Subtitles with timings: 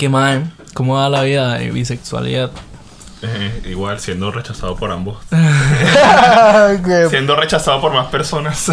[0.00, 0.38] ¿Qué más?
[0.72, 2.50] ¿Cómo va la vida de bisexualidad?
[3.20, 5.18] Eh, igual, siendo rechazado por ambos.
[5.30, 8.72] Que- siendo rechazado por más personas.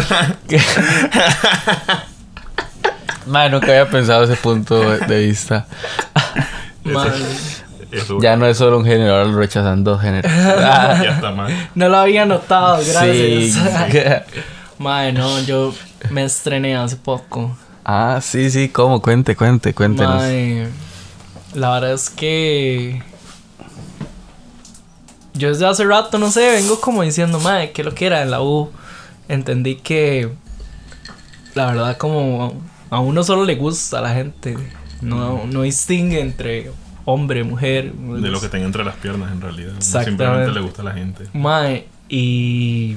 [3.26, 5.66] Mae, nunca había pensado ese punto de vista.
[8.22, 10.32] Ya no es solo un género, ahora lo rechazan dos géneros.
[10.34, 11.52] Ah, ya está mal.
[11.74, 12.90] no lo había notado, sí.
[12.90, 14.24] gracias.
[14.78, 15.74] Mae, no, yo
[16.08, 17.54] me estrené hace poco.
[17.84, 19.02] Ah, sí, sí, ¿cómo?
[19.02, 20.22] Cuente, cuente, cuéntenos.
[20.22, 20.68] Mae,
[21.54, 23.02] la verdad es que
[25.34, 28.30] yo desde hace rato, no sé, vengo como diciendo, mae, que lo que era en
[28.30, 28.70] la U.
[29.28, 30.30] Entendí que
[31.54, 34.56] la verdad como a uno solo le gusta a la gente.
[35.00, 36.72] No, no distingue entre
[37.04, 37.92] hombre, mujer.
[37.92, 39.74] De lo que tenga entre las piernas, en realidad.
[39.78, 41.26] Simplemente le gusta a la gente.
[41.32, 42.96] Mae, y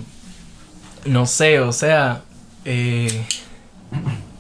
[1.06, 2.22] no sé, o sea,
[2.66, 3.26] eh,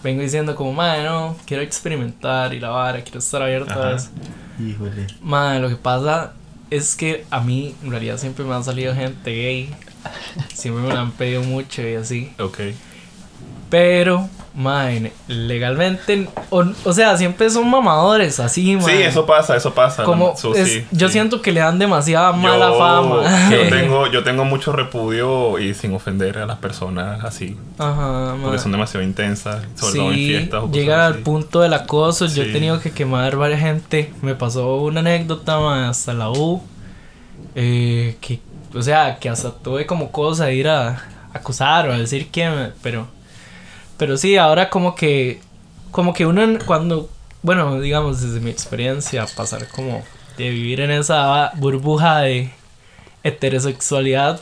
[0.04, 3.96] vengo diciendo como, mae, no, quiero experimentar y la vara, quiero estar abierto a Ajá.
[3.96, 4.10] eso.
[4.60, 5.08] Híjole.
[5.22, 6.34] Mae, lo que pasa
[6.70, 9.74] es que a mí en realidad siempre me han salido gente gay.
[10.54, 12.34] Siempre me lo han pedido mucho y así.
[12.40, 12.60] Ok.
[13.70, 18.86] Pero, mae, legalmente, o, o sea, siempre son mamadores, así, mae.
[18.98, 20.04] Sí, eso pasa, eso pasa.
[20.04, 21.14] Como Su- es- sí, yo sí.
[21.14, 23.50] siento que le dan demasiada mala Yo- fama.
[23.50, 27.56] Yo tengo, yo tengo mucho repudio y sin ofender a las personas así.
[27.78, 28.44] Ajá, mae.
[28.44, 31.22] Porque son demasiado intensas, sobre todo en fiestas o llegan al así.
[31.24, 32.26] punto del acoso.
[32.26, 34.14] Yo he tenido que quemar varias gente.
[34.22, 36.62] Me pasó una anécdota mae, hasta la U.
[37.56, 38.40] eh, que,
[38.74, 42.74] o sea, que hasta tuve como cosa de ir a acusar o a decir quién,
[42.82, 43.08] pero,
[44.02, 45.40] pero sí, ahora como que,
[45.92, 47.08] como que uno cuando,
[47.44, 50.02] bueno, digamos desde mi experiencia, pasar como
[50.38, 52.50] de vivir en esa burbuja de
[53.24, 54.42] heterosexualidad,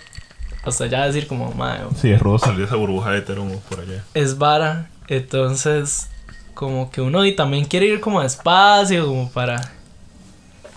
[0.63, 3.81] hasta ya decir como, mae, Sí, es rudo salir de esa burbuja de hetero por
[3.81, 4.01] allá.
[4.13, 4.87] es vara.
[5.09, 6.09] Entonces,
[6.53, 9.73] como que uno y también quiere ir como despacio, como para.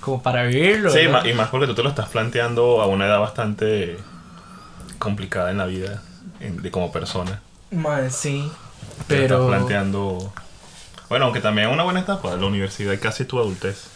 [0.00, 0.90] Como para vivirlo.
[0.90, 3.96] Sí, y más porque tú te lo estás planteando a una edad bastante
[4.98, 6.02] complicada en la vida
[6.40, 7.40] en- de como persona.
[7.70, 8.50] Mae, sí.
[9.06, 9.34] Pero.
[9.36, 10.32] estás planteando...
[11.08, 13.86] Bueno, aunque también es una buena etapa, la universidad y casi tu adultez.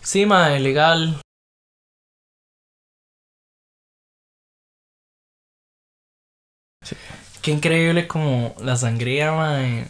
[0.00, 1.20] Sí, mae, legal.
[7.42, 9.88] Qué increíble como la sangría, mae.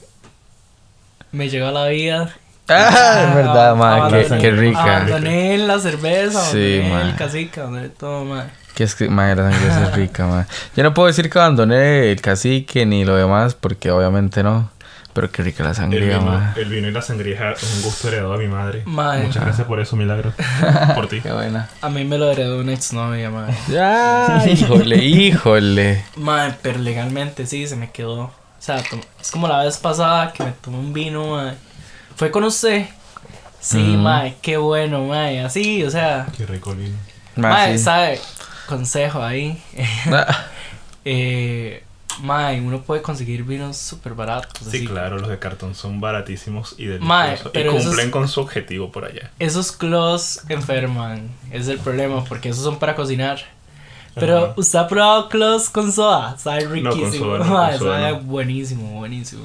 [1.30, 2.36] Me llegó a la vida.
[2.68, 4.96] Ah, es verdad, mae, qué, Abandoné- qué rica.
[4.96, 7.10] Abandoné la cerveza, Sí, abandoné mae.
[7.10, 8.44] el cacique, abandoné todo, mae.
[8.74, 10.46] Que es que, mae, la sangre es rica, mae.
[10.76, 14.70] Yo no puedo decir que abandoné el cacique ni lo demás, porque obviamente no.
[15.12, 16.52] Pero qué rica la El sangría, vino, mae.
[16.60, 18.82] el vino y la sangría es un gusto heredado a mi madre.
[18.84, 19.22] Mae.
[19.26, 20.32] Muchas gracias por eso, Milagro.
[20.96, 21.20] Por ti.
[21.20, 21.68] Qué buena.
[21.82, 23.54] A mí me lo heredó una exnovia, mae.
[23.68, 26.04] Ya, híjole, híjole.
[26.16, 28.22] Mae, pero legalmente sí, se me quedó.
[28.22, 28.82] O sea,
[29.20, 31.54] es como la vez pasada que me tomé un vino, mae.
[32.16, 32.86] Fue con usted.
[33.60, 33.98] Sí, Ujú.
[34.02, 35.40] mae, qué bueno, mae.
[35.40, 36.26] Así, o sea.
[36.36, 36.74] Qué rico.
[36.74, 36.92] Mae,
[37.36, 37.84] Mae, sí.
[37.84, 38.20] sabe,
[38.66, 39.60] consejo ahí.
[40.12, 40.46] Ah,
[41.04, 41.82] eh,
[42.20, 44.52] mae, uno puede conseguir vinos súper baratos.
[44.70, 44.86] Sí, así.
[44.86, 47.52] claro, los de cartón son baratísimos y Mae, deliciosos.
[47.54, 49.30] y esos- cumplen con su objetivo por allá.
[49.38, 51.28] Esos clos enferman.
[51.50, 53.40] Es el problema, porque esos son para cocinar.
[54.14, 54.54] Pero Ajá.
[54.56, 57.24] usted ha probado clos con soda, sabe No, con riquísimo.
[57.24, 58.20] soda no, con soda sabe no.
[58.20, 59.44] buenísimo, buenísimo.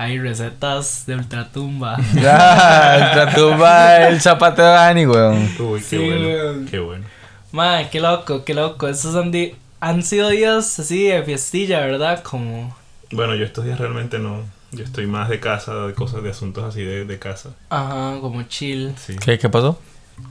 [0.00, 1.98] Hay recetas de ultratumba.
[2.14, 5.50] Ya, la tumba el zapato de Dani, weón.
[5.58, 6.26] Uy, qué Sí, bueno.
[6.26, 6.66] weón.
[6.70, 7.04] Qué bueno.
[7.52, 8.88] Mae, qué loco, qué loco.
[8.88, 12.22] Esos han, di- han sido días así de fiestilla, ¿verdad?
[12.22, 12.74] Como,
[13.12, 14.40] Bueno, yo estos días realmente no.
[14.72, 17.50] Yo estoy más de casa, de cosas, de asuntos así de, de casa.
[17.68, 18.94] ajá, como chill.
[18.96, 19.16] Sí.
[19.22, 19.78] ¿Qué, qué pasó?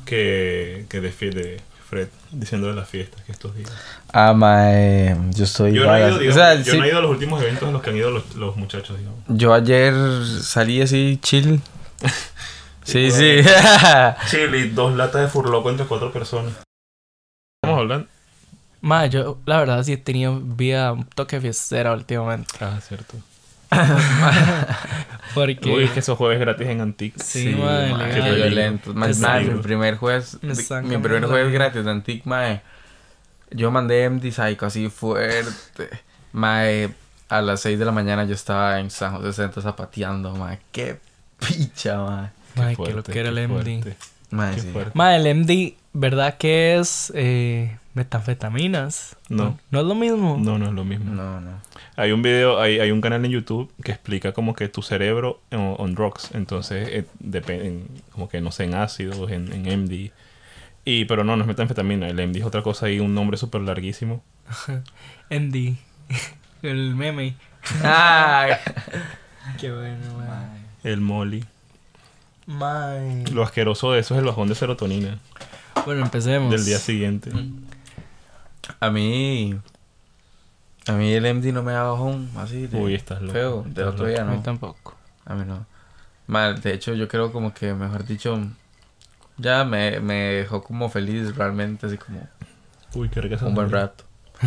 [0.06, 3.72] Que, que de, de Fred diciendo de las fiestas que estos días.
[4.14, 6.90] Ah, mae, yo estoy Yo no, he ido, digamos, o sea, yo sí, no he
[6.90, 9.20] ido a los últimos eventos a los que han ido los, los muchachos, digamos.
[9.28, 9.94] yo ayer
[10.42, 11.62] salí así chill.
[12.84, 13.42] Sí, sí.
[14.32, 16.54] Chile, dos latas de furloco entre cuatro personas.
[17.62, 18.08] Estamos hablando.
[18.82, 22.52] Mae, yo la verdad sí he tenido vida un toque fiestera últimamente.
[22.60, 23.16] Ah, cierto.
[25.34, 25.72] Porque...
[25.72, 27.22] Uy, es que esos jueves gratis en Antique.
[27.24, 28.12] Sí, mae, legal.
[28.14, 28.94] qué violento.
[28.94, 29.56] Peligro.
[29.56, 32.62] mi primer jueves, mi primer jueves gratis de Antic, mae.
[33.52, 35.90] Yo mandé MD Psycho así fuerte.
[36.32, 36.90] Mae,
[37.30, 40.60] a las 6 de la mañana yo estaba en San José Centro zapateando, mae.
[40.72, 41.00] Qué
[41.40, 42.30] picha, mae.
[42.56, 43.96] Mae, que lo que era el MD.
[44.32, 44.74] Mae, Qué sí.
[44.96, 49.18] el MD, ¿verdad que es eh, metanfetaminas?
[49.28, 49.60] No.
[49.72, 50.38] ¿No es lo mismo?
[50.40, 51.14] No, no es lo mismo.
[51.14, 51.62] No, no.
[51.98, 55.42] Hay un video, hay, hay un canal en YouTube que explica como que tu cerebro
[55.52, 56.30] on, on drugs.
[56.34, 60.12] Entonces, eh, depende, como que no sé, en ácidos, en, en MD.
[60.86, 62.08] Y, pero no, no es metanfetamina.
[62.08, 64.24] El MD es otra cosa y un nombre súper larguísimo.
[65.30, 65.76] MD.
[66.64, 67.36] el meme.
[67.84, 68.54] Ay.
[69.60, 70.92] Qué bueno, mae.
[70.92, 71.44] El Molly.
[72.48, 73.26] Mae.
[73.34, 75.20] Lo asqueroso de eso es el bajón de serotonina
[75.86, 76.50] Bueno, empecemos.
[76.50, 77.32] del día siguiente.
[78.80, 79.60] A mí.
[80.88, 82.68] A mí el MD no me da bajón así.
[82.68, 83.64] De Uy, estás loco, Feo.
[83.68, 84.44] Del otro día A mí no.
[84.44, 84.96] tampoco.
[85.26, 85.66] A mí no.
[86.28, 88.40] Mal, de hecho, yo creo como que, mejor dicho,
[89.38, 92.28] ya me, me dejó como feliz realmente, así como
[92.94, 94.04] Uy, qué rica esa un buen rato.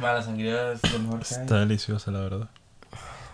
[0.00, 1.40] la sangría es lo mejor que hay.
[1.42, 2.48] Está deliciosa, la verdad.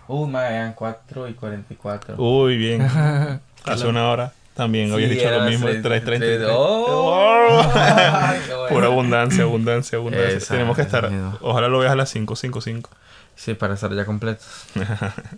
[0.07, 2.15] Uy, madre, eran 4 y 44.
[2.17, 2.81] Uy, bien.
[3.65, 5.67] Hace una hora también habías Sí, dicho lo mismo.
[5.67, 6.17] seis- 3.33.
[6.19, 7.63] tres- ¡Oh!
[8.69, 10.39] Pura abundancia, abundancia, abundancia.
[10.49, 11.09] Tenemos que estar.
[11.41, 12.89] Ojalá lo veas a las 5.55.
[13.35, 14.65] Sí, para estar ya completos.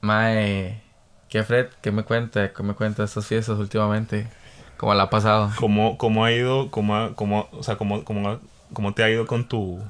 [0.00, 0.82] Mae,
[1.28, 1.68] ¿qué Fred?
[1.80, 2.52] ¿Qué me cuenta?
[2.52, 4.28] ¿Qué me cuenta de estas fiestas últimamente?
[4.76, 5.50] ¿Cómo la ha pasado?
[5.56, 8.40] ¿Cómo, cómo ha ido, cómo, ha- cómo, o sea, cómo, cómo,
[8.72, 9.80] cómo te ha ido con tu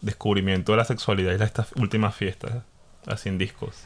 [0.00, 2.52] descubrimiento de la sexualidad y estas últimas fiestas?
[3.06, 3.84] Así en discos.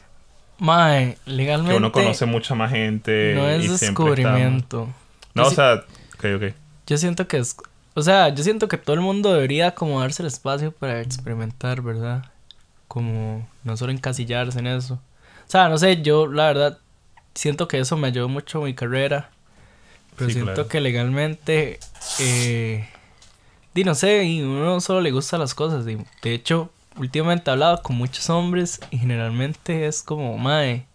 [0.57, 1.73] Mae, legalmente.
[1.73, 3.33] Que uno conoce mucha más gente.
[3.35, 4.83] No es descubrimiento.
[4.83, 5.73] está- No, Yo o sea,
[6.15, 6.53] ok, ok.
[6.87, 7.55] Yo siento que es.
[7.93, 11.81] O sea, yo siento que todo el mundo debería como darse el espacio para experimentar,
[11.81, 12.25] ¿verdad?
[12.87, 14.95] Como no solo encasillarse en eso.
[14.95, 16.77] O sea, no sé, yo la verdad
[17.33, 19.29] siento que eso me ayudó mucho en mi carrera.
[20.15, 20.69] Pero Sí, siento claro.
[20.69, 21.79] que legalmente.
[22.19, 22.87] Eh,
[23.73, 25.85] di, no sé, y uno solo le gusta las cosas.
[25.87, 30.85] y de hecho, últimamente he hablado con muchos hombres y generalmente es como, mae.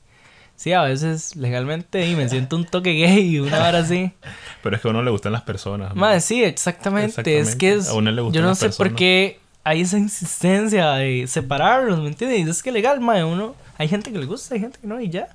[0.56, 4.12] Sí, a veces legalmente y me siento un toque gay y una hora así.
[4.62, 5.94] Pero es que a uno le gustan las personas.
[5.94, 6.00] ¿no?
[6.00, 7.38] Madre, sí, exactamente.
[7.38, 7.88] Es que es.
[7.88, 8.98] A uno le yo no sé por personas.
[8.98, 12.56] qué hay esa insistencia de separarlos, ¿me entiendes?
[12.56, 13.24] Es que legal, madre.
[13.24, 15.28] Uno, hay gente que le gusta, hay gente que no, y ya.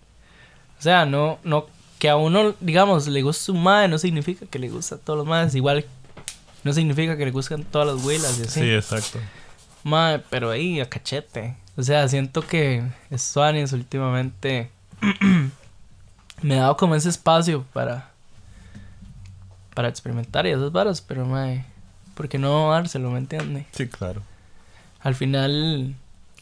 [0.78, 1.66] O sea, no, no,
[2.00, 5.18] que a uno, digamos, le gusta un madre, no significa que le gusta a todos
[5.18, 5.56] los madres.
[5.56, 5.86] Igual,
[6.64, 8.60] no significa que le gustan todas las huelas y así.
[8.60, 9.20] Sí, exacto.
[9.86, 11.56] Madre, pero ahí, a cachete.
[11.78, 12.82] O sea, siento que
[13.16, 14.72] Suanis últimamente
[16.42, 18.10] me ha dado como ese espacio para
[19.76, 21.66] para experimentar y esas varas, pero madre,
[22.16, 23.68] ¿por qué no dárselo, me entiende?
[23.74, 24.24] Sí, claro.
[25.02, 25.94] Al final,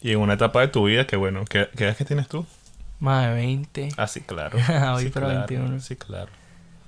[0.01, 2.45] Y en una etapa de tu vida, que bueno, ¿qué, qué edad que tienes tú?
[2.99, 3.89] madre, 20.
[3.97, 4.57] Ah, sí, claro.
[4.93, 5.47] Voy sí, para claro.
[5.47, 5.81] 21.
[5.81, 6.31] Sí, claro.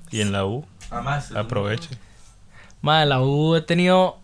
[0.10, 1.90] Y en la U, Además, aproveche.
[2.81, 4.19] Madre, la U he tenido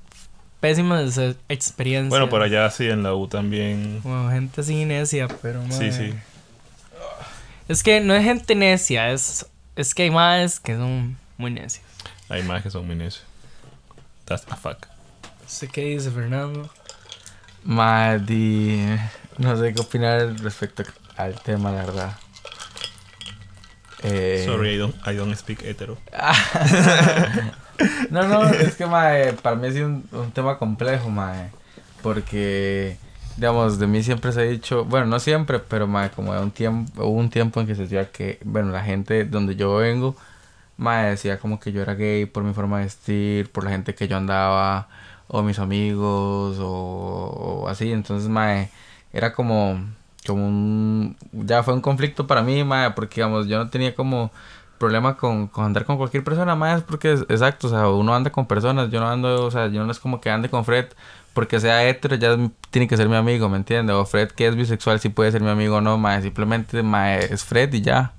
[0.61, 1.19] pésimas
[1.49, 2.09] experiencias.
[2.09, 3.99] Bueno, por allá sí, en la U también.
[4.01, 5.91] Como gente así necia, pero madre.
[5.91, 6.13] Sí, sí.
[7.67, 11.83] Es que no es gente necia, es, es que hay más que son muy necios.
[12.29, 13.25] Hay más que son muy necios.
[14.25, 14.87] That's a fuck.
[15.45, 16.69] ¿Usted qué dice, Fernando?
[17.63, 18.97] Maddy,
[19.37, 20.83] no sé qué opinar respecto
[21.17, 22.17] al tema, la verdad.
[24.03, 25.97] Eh, Sorry, I don't, I don't speak hetero.
[28.09, 31.51] No, no, es que mae, para mí es un, un tema complejo, mae.
[32.01, 32.97] Porque,
[33.37, 37.05] digamos, de mí siempre se ha dicho, bueno, no siempre, pero mae, como un tiempo,
[37.05, 40.15] hubo un tiempo en que se decía que, bueno, la gente donde yo vengo,
[40.77, 43.95] mae, decía como que yo era gay por mi forma de vestir, por la gente
[43.95, 44.89] que yo andaba,
[45.27, 47.91] o mis amigos, o, o así.
[47.91, 48.71] Entonces, mae,
[49.13, 49.79] era como,
[50.27, 54.31] como un, ya fue un conflicto para mí, mae, porque, digamos, yo no tenía como
[54.81, 58.31] problema con, con andar con cualquier persona más porque es exacto, o sea, uno anda
[58.31, 60.87] con personas, yo no ando, o sea, yo no es como que ande con Fred
[61.33, 62.35] porque sea hetero, ya
[62.71, 63.95] tiene que ser mi amigo, ¿me entiendes?
[63.95, 67.25] O Fred que es bisexual sí puede ser mi amigo o no, mae, simplemente mae,
[67.33, 68.13] es Fred y ya.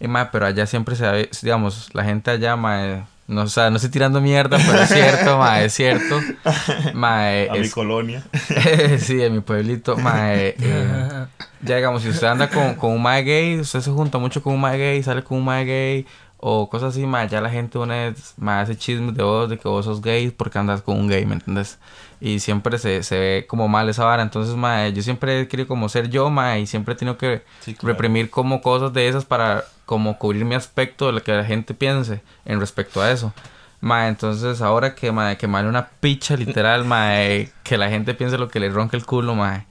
[0.00, 3.70] Y mae, pero allá siempre se ve, digamos, la gente allá, mae, no, o sea,
[3.70, 6.20] no estoy tirando mierda, pero es cierto, mae, es cierto.
[6.94, 8.22] Mae, A mi es- colonia.
[8.98, 11.26] sí, en mi pueblito, mae, eh,
[11.62, 14.54] ya digamos, si usted anda con, con un mae gay, usted se junta mucho con
[14.54, 16.06] un mae gay, sale con un mae gay
[16.38, 19.68] o cosas así, mae, ya la gente une, mae, hace chismes de vos, de que
[19.68, 21.78] vos sos gay porque andas con un gay, ¿me entiendes?
[22.20, 25.66] Y siempre se, se ve como mal esa vara, entonces, mae, yo siempre he querido
[25.68, 27.92] como ser yo, mae, y siempre he tenido que Sí, claro.
[27.94, 31.74] reprimir como cosas de esas para como cubrir mi aspecto de lo que la gente
[31.74, 33.32] piense en respecto a eso.
[33.80, 38.38] Mae, entonces ahora que, mae, que vale una picha literal, mae, que la gente piense
[38.38, 39.66] lo que le ronca el culo, mae.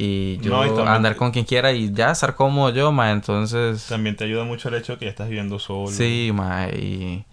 [0.00, 3.10] Y yo No, y también- andar con quien quiera y ya estar cómodo yo, mae,
[3.10, 3.84] entonces...
[3.88, 5.88] También te ayuda mucho el hecho de que ya estás viviendo solo.
[5.88, 7.24] Sí, mae, y...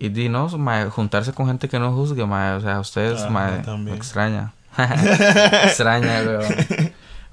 [0.00, 3.58] Y di, no, mae, juntarse con gente que no juzgue, mae, o sea, ustedes, mae,
[3.58, 3.90] también.
[3.92, 4.52] me extraña.
[5.64, 6.92] extraña, weón.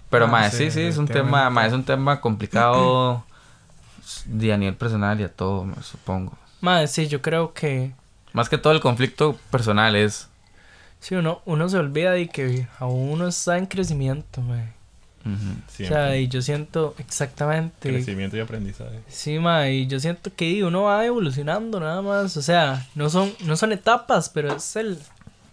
[0.10, 3.24] Pero, Ah, mae, sí, sí, sí, es un tema, mae, es un tema complicado
[4.26, 6.38] de a nivel personal y a todo, me supongo.
[6.62, 7.94] Madre, sí, yo creo que
[8.34, 10.30] Más que todo el conflicto personal es...
[11.00, 14.74] sí, uno, uno se olvida de que aún uno está en crecimiento, madre.
[15.26, 15.84] ujú.
[15.84, 17.90] O sea, y yo siento exactamente.
[17.90, 19.02] Crecimiento y aprendizaje.
[19.08, 22.36] Sí, ma, y yo siento que uno va evolucionando nada más.
[22.38, 25.00] O sea, no son, no son etapas, pero es el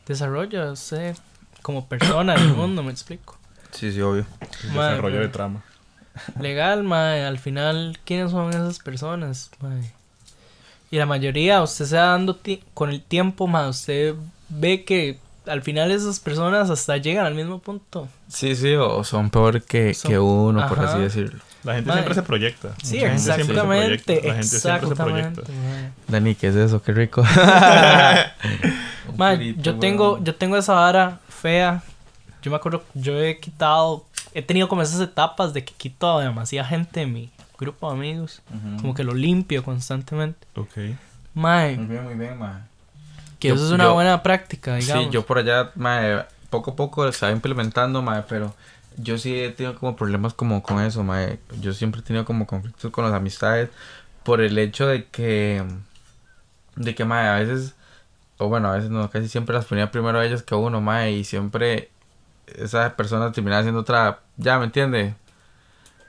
[0.06, 1.16] desarrollo de usted
[1.62, 3.38] como persona en el mundo, me explico.
[3.70, 4.26] Sí, sí, obvio.
[4.64, 5.64] El desarrollo de trama.
[6.40, 9.92] legal, mae, al final, ¿quiénes son esas personas, mae?
[10.90, 12.38] Y la mayoría, usted se va dando
[12.72, 14.14] con el tiempo, mae, usted
[14.48, 18.08] ve que al final esas personas hasta llegan al mismo punto.
[18.28, 21.40] Sí, sí, o son peor que, Son- que uno, por así decirlo.
[21.64, 22.68] La gente siempre se proyecta.
[22.82, 24.12] Sí, Mucha gente siempre se exactamente, proyecta.
[24.28, 25.92] La gente siempre se exactamente, proyecta.
[26.08, 26.82] Dani, ¿qué es eso?
[26.82, 27.22] Qué rico.
[29.16, 31.82] Purito, yo tengo, yo tengo esa vara fea.
[32.42, 36.22] Yo me acuerdo, yo he quitado, he tenido como esas etapas de que quito a
[36.22, 38.42] demasiada gente de mi grupo de amigos.
[38.80, 40.46] Como que lo limpio constantemente.
[40.56, 40.76] Ok.
[41.34, 42.62] Mae, Muy bien, muy bien, mae.
[43.44, 45.04] Que Yo- eso es una yo- buena práctica, digamos.
[45.04, 48.54] Sí, yo por allá, mae, poco a poco estaba implementando, mae, pero
[48.96, 51.38] yo sí he tenido como problemas como con eso, mae.
[51.60, 53.68] Yo siempre he tenido como conflictos con las amistades
[54.22, 55.62] por el hecho de que,
[56.76, 57.74] de que, mae, a veces,
[58.38, 60.80] o bueno, a veces no, casi siempre las ponía primero a ellas que a uno,
[60.80, 61.90] mae, y siempre
[62.46, 65.14] esa persona terminaba haciendo otra, ya, ¿me entiende?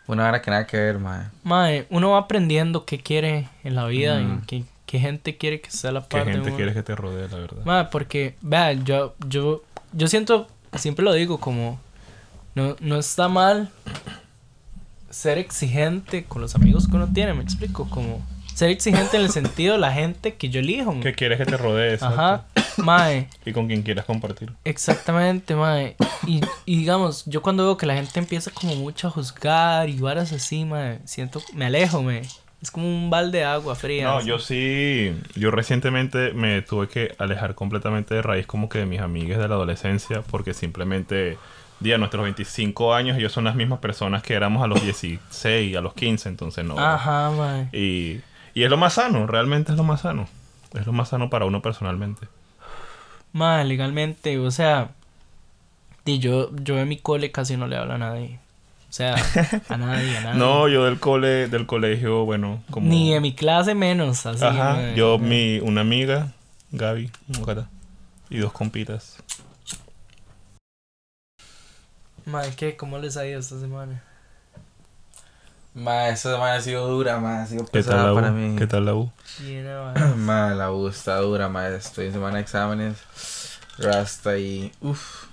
[0.07, 1.25] Una hora que nada que ver, mae.
[1.43, 4.39] Mae, uno va aprendiendo qué quiere en la vida Mm.
[4.43, 6.57] y qué, qué gente quiere que sea la ¿Qué parte de gente uno.
[6.57, 7.89] quieres que te rodee, la verdad?
[7.91, 9.63] Porque, vea, yo, yo,
[9.93, 11.79] yo siento, siempre lo digo, como,
[12.53, 13.71] no, no está mal
[15.09, 19.29] ser exigente con los amigos que uno tiene, me explico, como, ser exigente en el
[19.31, 20.97] sentido de la gente que yo elijo.
[21.01, 21.93] ¿Qué quieres que te rodee?
[21.93, 22.21] exacto.
[22.21, 22.45] Ajá,
[22.77, 24.51] mae, Y con quien quieras compartir.
[24.63, 25.95] exactamente, mae.
[26.27, 29.97] Y, y digamos, yo cuando veo que la gente empieza como mucho a juzgar y
[29.99, 32.21] varas así, mae, siento, me alejo, me.
[32.65, 34.05] Es como un balde de agua fría.
[34.05, 34.27] No, así.
[34.27, 39.01] yo sí, yo recientemente me tuve que alejar completamente de raíz como que de mis
[39.01, 41.37] amigas de la adolescencia porque simplemente,
[41.79, 45.81] día nuestros 25 años, ellos son las mismas personas que éramos a los 16, a
[45.81, 46.79] los 15, entonces no.
[46.79, 47.69] Ajá, mae.
[47.71, 48.21] Y,
[48.55, 50.27] y es lo más sano, realmente es lo más sano.
[50.73, 52.27] Es lo más sano para uno personalmente.
[53.31, 54.89] Mae, legalmente, o sea,
[56.03, 58.39] di, yo, yo en mi cole casi no le hablo a nadie.
[58.95, 59.13] O sea,
[59.67, 60.39] a nadie, a nadie.
[60.39, 62.87] No, yo del cole, del colegio, bueno, como...
[62.87, 64.45] Ni en mi clase menos, así.
[64.45, 66.31] Ajá, yo, mi, una amiga,
[66.71, 67.67] Gaby, Bogotá,
[68.29, 69.17] y dos compitas.
[72.23, 72.77] Mae, ¿qué?
[72.77, 74.01] ¿Cómo les ha ido esta semana?
[75.73, 78.55] Ma, esta semana ha sido dura, ma, ha sido ¿Qué tal pesada para mí.
[78.57, 79.11] ¿Qué tal la U?
[79.41, 80.15] Llena, mae.
[80.15, 85.25] Ma, la U está dura, ma, estoy en semana de exámenes, rasta y, uff,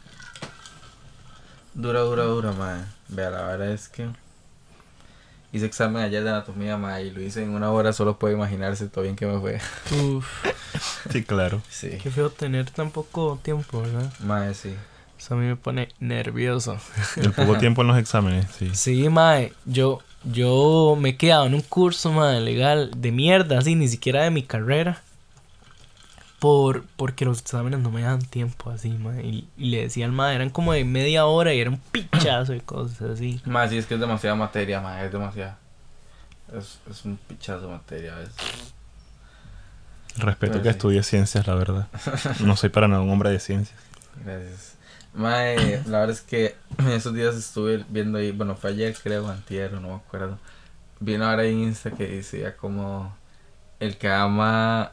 [1.75, 2.89] dura, dura, dura, ma.
[3.15, 4.09] Vea, la verdad es que
[5.53, 8.89] hice examen ayer de anatomía, ma, y lo hice en una hora, solo puedo imaginarse
[8.89, 9.61] todo bien que me fue.
[9.91, 10.27] Uf,
[11.11, 11.61] Sí, claro.
[11.69, 14.11] Sí, qué feo tener tan poco tiempo, ¿verdad?
[14.21, 14.75] ma, sí.
[15.19, 16.79] Eso a mí me pone nervioso.
[17.17, 18.75] El poco tiempo en los exámenes, sí.
[18.75, 23.75] Sí, mae, yo, yo me he quedado en un curso, mae, legal, de mierda, así,
[23.75, 25.03] ni siquiera de mi carrera.
[26.43, 29.25] Por, porque los exámenes no me dan tiempo, así, mae.
[29.25, 32.51] Y, y le decía al mae, eran como de media hora y era un pichazo
[32.51, 33.41] de cosas así.
[33.45, 35.57] Ma, sí, es que es demasiada materia, ma, es demasiada.
[36.53, 38.35] Es, es un pichazo de materia a veces.
[40.17, 40.71] Respeto Pero que sí.
[40.71, 41.87] estudie ciencias, la verdad.
[42.41, 43.79] No soy para nada un hombre de ciencias.
[44.25, 44.75] Gracias.
[45.15, 49.29] Mae, la verdad es que en esos días estuve viendo ahí, bueno, fue ayer creo,
[49.29, 50.41] antier, o no me acuerdo.
[50.99, 53.17] Vi una hora en Insta que decía como
[53.79, 54.91] el que ama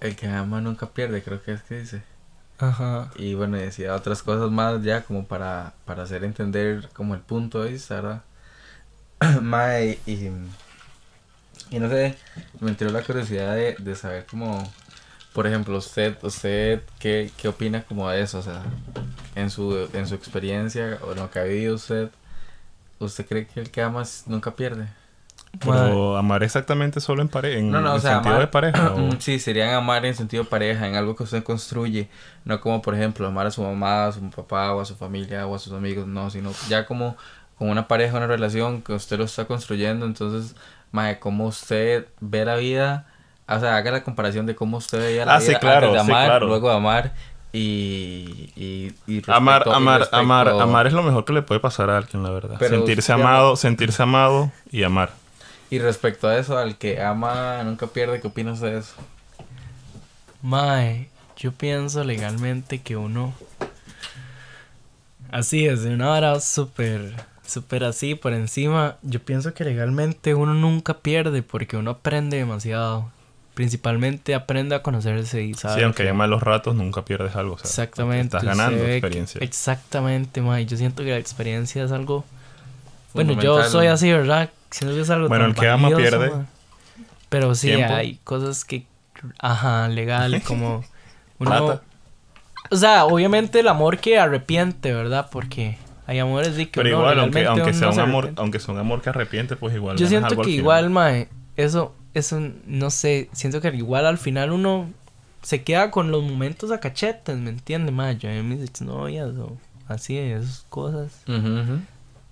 [0.00, 2.02] el que ama nunca pierde, creo que es que dice.
[2.58, 3.10] Ajá.
[3.16, 7.62] Y bueno, decía otras cosas más ya como para, para hacer entender como el punto
[7.62, 8.22] de vista, ¿verdad?
[9.42, 10.30] Mae, y,
[11.70, 12.16] y no sé,
[12.60, 14.72] me entró la curiosidad de, de saber como,
[15.34, 18.38] por ejemplo, usted, usted, ¿qué, qué opina como de eso?
[18.38, 18.62] O sea,
[19.34, 22.10] en su, en su experiencia o en lo que ha vivido usted,
[23.00, 24.88] ¿usted cree que el que ama nunca pierde?
[25.64, 28.46] Pero amar exactamente solo en pareja, en, No, no, o en sea, sentido amar- de
[28.48, 28.92] pareja.
[28.94, 32.08] o- Sí, serían amar en sentido pareja, en algo que usted construye,
[32.44, 35.46] no como por ejemplo amar a su mamá, a su papá o a su familia
[35.46, 37.16] o a sus amigos, no, sino ya como
[37.58, 40.54] con una pareja, una relación que usted lo está construyendo, entonces,
[40.92, 43.06] mae, cómo usted ve la vida,
[43.48, 45.92] o sea, haga la comparación de cómo usted veía la Ah, sí, vida claro, antes
[46.02, 46.46] de sí, amar, claro.
[46.46, 47.12] luego de amar
[47.52, 51.58] y y, y Amar, y amar, respecto- amar, amar es lo mejor que le puede
[51.60, 52.56] pasar a alguien, la verdad.
[52.58, 55.10] Pero sentirse usted amado, sentirse amado y amar.
[55.70, 58.94] Y respecto a eso, al que ama nunca pierde, ¿qué opinas de eso?
[60.42, 63.34] Mae, yo pienso legalmente que uno.
[65.30, 67.12] Así es, de una hora súper,
[67.46, 68.96] súper así por encima.
[69.02, 73.10] Yo pienso que legalmente uno nunca pierde porque uno aprende demasiado.
[73.52, 75.74] Principalmente aprende a conocerse y sabe.
[75.80, 77.54] Sí, aunque que- haya malos ratos, nunca pierdes algo.
[77.54, 78.36] o sea, Exactamente.
[78.38, 79.40] Estás ganando que- experiencia.
[79.42, 80.64] exactamente, mae.
[80.64, 82.24] Yo siento que la experiencia es algo.
[83.12, 84.48] Bueno, yo soy así, ¿verdad?
[84.70, 86.32] Siento que es algo Bueno, tan el que ama pierde.
[87.28, 87.94] Pero sí, Tiempo.
[87.94, 88.86] hay cosas que.
[89.38, 90.84] Ajá, legal, como.
[91.38, 91.80] Uno,
[92.70, 95.28] o sea, obviamente el amor que arrepiente, ¿verdad?
[95.30, 98.60] Porque Hay amores sí que Pero uno igual, aunque, sea no un se amor, aunque
[98.60, 99.96] sea un amor que arrepiente, pues igual.
[99.96, 104.88] Yo siento que igual, mae, eso, eso, no sé, siento que igual al final uno
[105.42, 108.16] se queda con los momentos a cachetes, ¿me entiendes, mae?
[108.16, 109.56] Yo en mis exnovias o
[109.86, 111.22] así, esas cosas.
[111.26, 111.80] O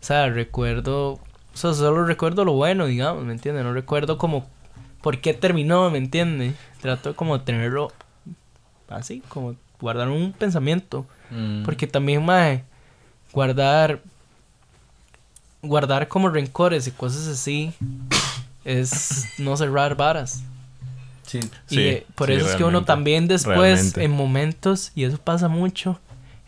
[0.01, 1.21] sea, recuerdo,
[1.57, 3.65] o sea, solo recuerdo lo bueno, digamos, ¿me entiendes?
[3.65, 4.47] No recuerdo como
[5.01, 6.55] por qué terminó, ¿me entiendes?
[6.83, 7.93] Trato como de tenerlo
[8.91, 11.07] así, como guardar un pensamiento.
[11.31, 11.63] Mm.
[11.63, 12.63] Porque también, mae,
[13.33, 14.03] guardar.
[15.63, 17.73] Guardar como rencores y cosas así.
[18.63, 20.43] Es no cerrar varas.
[21.23, 21.41] Sí.
[21.71, 23.57] y Sí, por sí, eso es que uno también después,
[23.95, 24.05] realmente.
[24.05, 25.99] en momentos, y eso pasa mucho,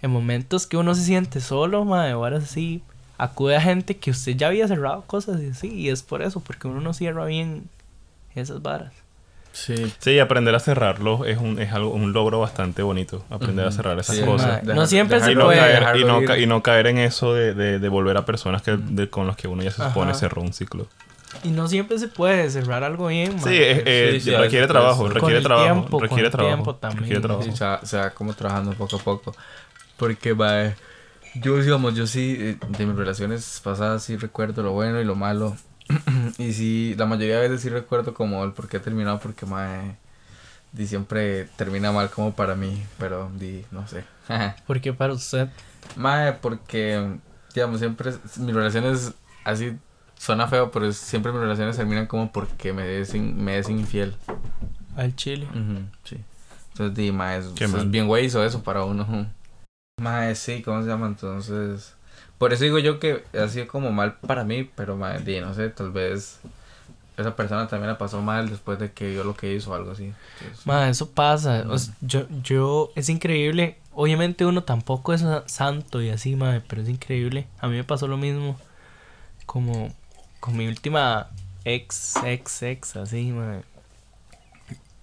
[0.02, 2.82] en momentos que uno se siente solo, mae, o ahora sí,
[3.18, 5.68] acude a gente que usted ya había cerrado cosas y así.
[5.74, 7.68] Y es por eso, porque uno no cierra bien
[8.34, 8.92] esas varas.
[9.52, 9.92] Sí.
[9.98, 13.24] Sí, aprender a cerrarlo es un, es algo, un logro bastante bonito.
[13.28, 13.76] Aprender a Ujú.
[13.76, 14.62] cerrar esas Sí, cosas.
[14.62, 15.58] No siempre se puede.
[15.58, 18.76] caer, y, no, y no caer en eso de, de, de volver a personas que,
[18.76, 20.20] de- con las que uno ya se supone Ajá.
[20.20, 20.86] cerró un ciclo.
[21.42, 24.66] Y no siempre se puede cerrar algo bien, Sí, es- eh, Sí, sí, a requiere
[24.66, 27.00] trabajo, requiere trabajo, tiempo, requiere trabajo, tiempo también.
[27.02, 27.50] requiere trabajo.
[27.50, 29.36] Sí, se va, se va como trabajando poco a poco.
[29.96, 30.72] Porque, va,
[31.34, 35.14] yo, digamos, yo sí, eh, de mis relaciones pasadas sí recuerdo lo bueno y lo
[35.14, 35.56] malo.
[36.38, 39.46] y sí, la mayoría de veces sí recuerdo como el por qué he terminado, porque,
[39.46, 39.96] mae,
[40.72, 44.04] di, siempre termina mal como para mí, pero, di, no sé.
[44.66, 45.48] Porque para usted.
[45.96, 47.16] mae, porque,
[47.54, 49.12] digamos, siempre mis relaciones
[49.44, 49.76] así
[50.18, 53.68] suena feo, pero es- siempre mis relaciones terminan como porque me es, in- me es
[53.70, 54.14] infiel.
[54.96, 55.46] Al chile.
[56.04, 56.18] Sí.
[56.72, 59.06] Entonces, di, mae, es, Qué bien güey eso para uno.
[59.98, 61.06] Mae, sí, ¿cómo se llama?
[61.06, 61.94] Entonces,
[62.38, 65.54] por eso digo yo que ha sido como mal para mí, pero mae, di, no
[65.54, 66.38] sé, tal vez
[67.16, 69.90] esa persona también la pasó mal después de que yo lo que hizo o algo
[69.92, 70.12] así.
[70.40, 71.64] Entonces, Ma, eso pasa.
[71.68, 73.78] O sea, yo, yo, es increíble.
[73.92, 77.48] Obviamente uno tampoco es sa- santo y así, madre, pero es increíble.
[77.60, 78.56] A mí me pasó lo mismo
[79.46, 79.92] como
[80.40, 81.28] con mi última
[81.64, 83.62] ex, ex, ex, así, madre.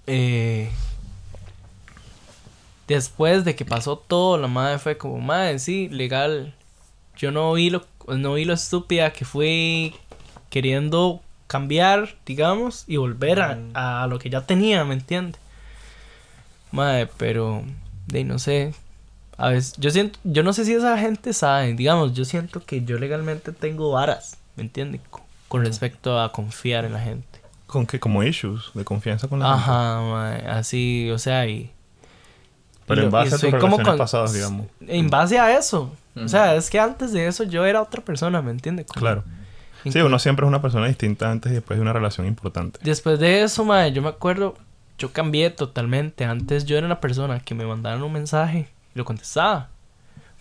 [0.08, 0.70] Eh,
[2.88, 6.54] después de que pasó todo, la madre fue como, madre, sí, legal.
[7.18, 9.96] Yo no vi lo, no vi lo estúpida que fui
[10.50, 15.40] queriendo cambiar, digamos, y volver a, a lo que ya tenía, ¿me entiendes?
[16.72, 17.64] Madre, pero
[18.08, 18.74] de no sé.
[19.38, 22.84] A veces, yo siento, yo no sé si esa gente sabe, digamos, yo siento que
[22.86, 25.02] yo legalmente tengo varas, ¿me entiendes?
[25.10, 27.40] Con, con respecto a confiar en la gente.
[27.68, 29.62] Con que como issues de confianza con la gente.
[29.62, 31.72] Ajá, madre, así, o sea, y...
[32.88, 34.68] Pero en base a tus relaciones con- pasadas, digamos.
[34.88, 35.92] En base a eso.
[36.16, 38.86] O sea, es que antes de eso yo era otra persona, ¿me entiendes?
[38.88, 39.24] Claro.
[39.84, 42.80] Sí, uno siempre es una persona distinta antes y después de una relación importante.
[42.82, 44.56] Después de eso, madre, yo me acuerdo,
[44.98, 46.26] yo cambié totalmente.
[46.26, 49.70] Antes yo era una persona que me mandaban un mensaje y lo contestaba.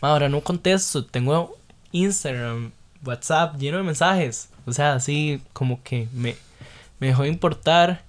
[0.01, 1.57] Ma, ahora no contesto, tengo
[1.93, 2.71] Instagram,
[3.05, 4.49] WhatsApp lleno de mensajes.
[4.67, 6.37] O sea, así como que me,
[7.01, 8.03] me dejó de importar.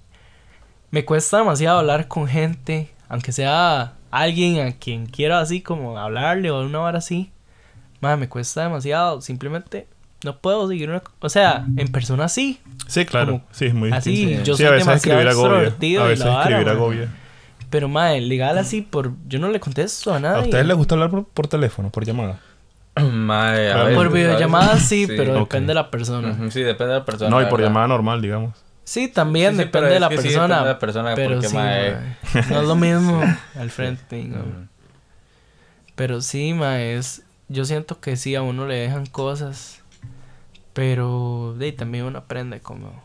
[0.91, 6.51] Me cuesta demasiado hablar con gente, aunque sea alguien a quien quiero así como hablarle
[6.51, 7.31] o una hora así.
[8.01, 9.87] Ma, me cuesta demasiado, simplemente
[10.23, 11.01] no puedo seguir una...
[11.19, 13.33] O sea, en persona sí, Sí, claro.
[13.33, 14.43] Como- sí, es muy así, distinto.
[14.43, 16.75] yo sí, soy a veces demasiado extrovertido A y veces escribir man.
[16.75, 17.07] agobia.
[17.69, 19.11] Pero, madre, legal así por...
[19.27, 20.37] Yo no le contesto a nadie.
[20.39, 22.39] ¿A ustedes les gusta hablar por, por teléfono, por llamada?
[23.11, 26.33] mae, a veces, Por videollamada sí, pero depende de la persona.
[26.51, 27.29] Sí, depende de la persona.
[27.29, 28.53] no, y por llamada normal, digamos.
[28.85, 30.41] Sí, también Sí, sí, pero depende de la sí, persona.
[30.43, 31.97] depende de la persona, pero porque, sí, mae,
[32.49, 33.21] no es lo mismo
[33.59, 34.23] al frente.
[34.23, 34.37] ¿no?
[34.39, 34.67] Ujú.
[35.95, 37.23] Pero sí, mae, es...
[37.47, 39.81] Yo siento que sí, a uno le dejan cosas.
[40.73, 43.01] Pero de ahí también uno aprende como...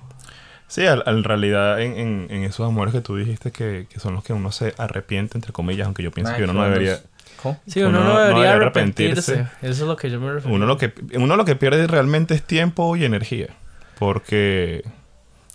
[0.66, 4.14] Sí, al- en realidad en, en, en esos amores que tú dijiste que, que son
[4.14, 7.00] los que uno se arrepiente, entre comillas, aunque yo pienso Mae, que uno no debería...
[7.42, 7.58] ¿Cómo?
[7.66, 9.32] Sí, Uno uno, no- debería debería arrepentirse.
[9.32, 9.66] arrepentirse.
[9.66, 10.54] Eso es lo que yo me refiero.
[10.54, 13.48] Uno lo, que, uno lo que pierde realmente es tiempo y energía.
[13.98, 14.84] Porque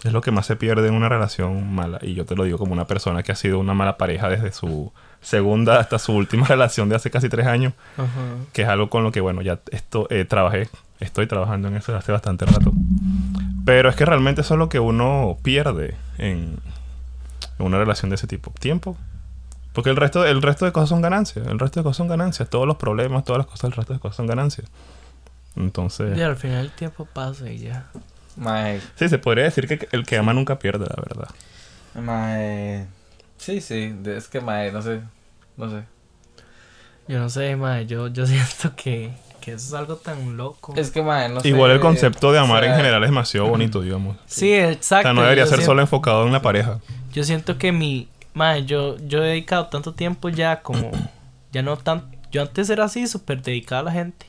[0.06, 2.00] es lo que más se pierde en una relación mala.
[2.02, 4.52] Y yo te lo digo como una persona que ha sido una mala pareja desde
[4.52, 4.92] su
[5.22, 7.74] segunda hasta su última relación de hace casi tres años.
[8.54, 10.70] Que es algo con lo que, bueno, ya esto eh, trabajé.
[11.00, 12.72] Estoy trabajando en eso hace bastante rato.
[13.66, 16.60] Pero es que realmente eso es lo que uno pierde en,
[17.58, 18.52] en una relación de ese tipo.
[18.60, 18.96] Tiempo.
[19.74, 21.48] Porque el resto, el resto de cosas son ganancias.
[21.48, 22.50] El resto de cosas son ganancias.
[22.50, 24.68] Todos los problemas, todas las cosas, el resto de cosas son ganancias.
[25.56, 26.18] Entonces...
[26.18, 27.88] Y al final el tiempo pasa y ya.
[28.36, 31.30] Mae, Sí, se podría decir que el que ama nunca pierde, la verdad.
[31.96, 32.86] mae.
[33.38, 35.02] Sí, sí, es que mae, no sé,
[35.58, 35.84] no sé.
[37.08, 40.74] Yo no sé, mae, yo, yo siento que, que eso es algo tan loco.
[40.76, 41.50] Es que mae, no sé.
[41.50, 44.18] Igual el concepto de o amar en general es demasiado bonito, digamos.
[44.26, 45.04] Sí, O exacto.
[45.04, 46.80] sea, no debería ser siento- solo enfocado en la pareja.
[47.14, 48.08] Yo siento que mi...
[48.34, 50.92] Mae, yo, yo he dedicado tanto tiempo ya como...
[51.54, 52.12] Ya no tan...
[52.34, 54.26] Yo antes era así, súper dedicado a la gente.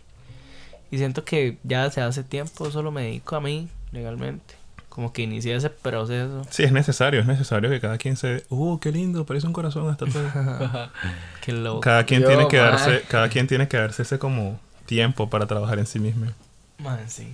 [0.92, 4.54] Y siento que ya desde hace tiempo solo me dedico a mí, legalmente.
[4.88, 6.42] Como que inicié ese proceso.
[6.48, 8.44] Sí, es necesario, es necesario que cada quien se...
[8.48, 10.22] Uh, qué lindo, parece un corazón hasta todo.
[11.42, 11.80] Qué loco.
[11.80, 15.46] cada quien Yo, tiene que darse, cada quien tiene que darse ese como tiempo para
[15.46, 16.26] trabajar en sí mismo.
[16.78, 17.28] Man, sí.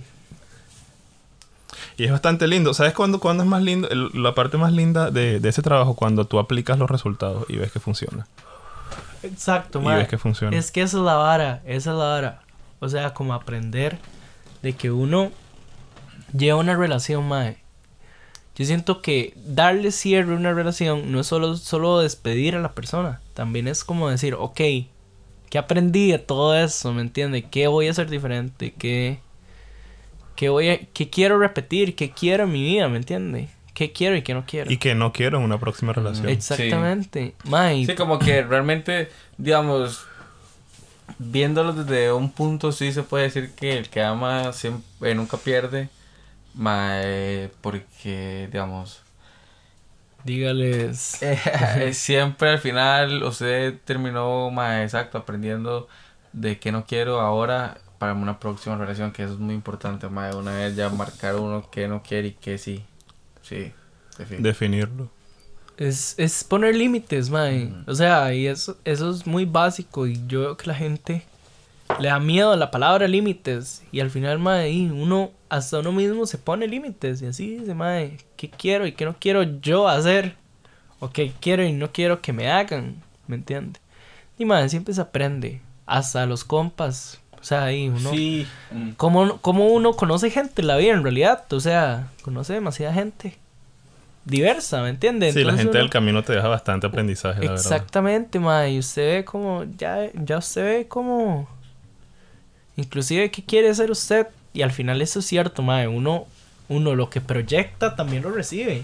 [1.97, 2.73] Y es bastante lindo.
[2.73, 3.89] ¿Sabes cuándo, cuándo es más lindo?
[3.89, 7.55] El- la parte más linda de, de ese trabajo cuando tú aplicas los resultados y
[7.57, 8.27] ves que funciona.
[9.21, 9.97] Exacto, Y man.
[9.99, 10.55] ves que funciona.
[10.57, 12.41] Es que esa es la vara, esa es la vara.
[12.79, 13.97] O sea, como aprender
[14.61, 15.31] de que uno
[16.37, 17.57] lleva una relación, mae.
[18.55, 22.73] Yo siento que darle cierre a una relación no es solo, solo despedir a la
[22.73, 23.19] persona.
[23.33, 24.61] También es como decir, ok,
[25.49, 26.93] ¿qué aprendí de todo eso?
[26.93, 27.45] ¿Me entiendes?
[27.49, 28.73] ¿Qué voy a hacer diferente?
[28.77, 29.19] ¿Qué,
[30.35, 31.95] qué, voy a, ¿Qué quiero repetir?
[31.95, 32.87] ¿Qué quiero en mi vida?
[32.89, 33.49] ¿Me entiendes?
[33.73, 34.71] ¿Qué quiero y qué no quiero?
[34.71, 36.29] Y que no quiero en una próxima relación.
[36.29, 37.33] Exactamente.
[37.45, 40.05] Mae, Sí, como que realmente, digamos,
[41.17, 45.89] viéndolo desde un punto, sí se puede decir que el que ama siempre, nunca pierde.
[46.53, 49.03] Mae, porque, digamos,
[50.23, 51.17] dígales.
[51.21, 55.87] eh, siempre al final usted terminó, mae, exacto, aprendiendo
[56.31, 60.35] de qué no quiero ahora para una próxima relación, que eso es muy importante, mae,
[60.35, 62.83] una vez ya marcar uno qué no quiere y qué sí.
[63.41, 63.73] Sí,
[64.17, 64.47] definitivamente.
[64.47, 65.09] Definirlo.
[65.77, 67.73] Es, es poner límites, mae.
[67.87, 70.05] O sea, y eso, eso es muy básico.
[70.07, 71.25] Y yo veo que la gente
[71.99, 73.83] le da miedo a la palabra límites.
[73.91, 77.21] Y al final, mae, uno, hasta uno mismo se pone límites.
[77.21, 80.35] Y así dice, mae, ¿qué quiero y qué no quiero yo hacer?
[80.99, 82.95] O qué quiero y no quiero que me hagan.
[83.27, 83.79] ¿Me entiende?
[84.37, 85.61] Y mae, siempre se aprende.
[85.85, 87.19] Hasta los compas.
[87.39, 88.09] O sea, ahí uno.
[88.11, 88.47] Sí.
[88.97, 91.43] ¿Cómo, cómo uno conoce gente en la vida en realidad?
[91.51, 93.37] O sea, conoce demasiada gente
[94.25, 95.33] diversa, ¿me entiendes?
[95.33, 97.57] Sí, la Entonces gente uno- del camino te deja bastante aprendizaje, la verdad.
[97.61, 101.49] Exactamente, ma, y usted ve como, ya, ya usted ve como,
[102.75, 106.25] inclusive qué quiere ser usted, y al final eso es cierto, ma, uno,
[106.69, 108.83] uno lo que proyecta también lo recibe.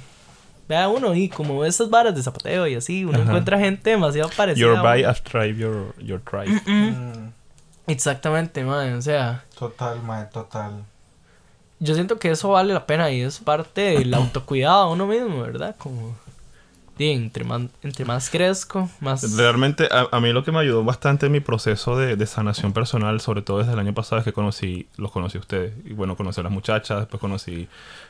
[0.67, 3.23] Vea uno, y como esas varas de zapateo y así, uno Ajá.
[3.23, 4.67] encuentra gente demasiado parecida.
[4.67, 5.09] Your a buy uno.
[5.09, 6.61] has tribe your, your tribe.
[6.65, 7.29] mm,
[7.87, 10.83] Exactamente, ma, o sea, Total, mae, total.
[11.79, 15.41] yo siento que eso vale la pena y es parte del autocuidado a uno mismo,
[15.41, 15.75] ¿verdad?
[15.79, 16.15] Como,
[17.07, 19.35] entre más, entre más crezco, más...
[19.37, 22.73] Realmente, a, a mí lo que me ayudó bastante en mi proceso de, de sanación
[22.73, 25.73] personal, sobre todo desde el año pasado, es que conocí, los conocí a ustedes.
[25.85, 27.67] Y bueno, conocí a las muchachas, después conocí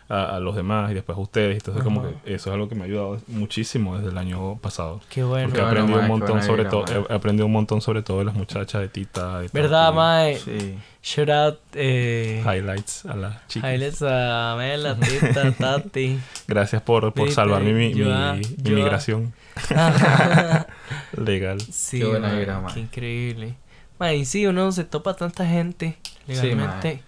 [0.10, 1.58] a, a los demás y después a ustedes.
[1.58, 2.10] Entonces, como Ajá.
[2.26, 5.02] que eso es algo que me ha ayudado muchísimo desde el año pasado.
[5.10, 5.50] Qué bueno.
[5.50, 8.36] Porque he aprendido un montón sobre todo, he aprendido un montón sobre todo de las
[8.36, 10.38] muchachas de Tita, de ¿Verdad, mae?
[10.38, 10.78] Sí.
[11.02, 12.44] Shout out, eh...
[12.46, 13.72] Highlights a las chicas.
[13.72, 16.20] Highlights a Mela, Tita, Tati.
[16.48, 19.34] Gracias por, por Viste, salvar mi, mi, yo a- mi yo a- migración
[21.18, 21.60] legal.
[21.62, 22.74] sí, Qué buena vibra, mae.
[22.74, 23.56] qué increíble.
[23.98, 27.02] Mae, y sí, uno se topa tanta gente legalmente.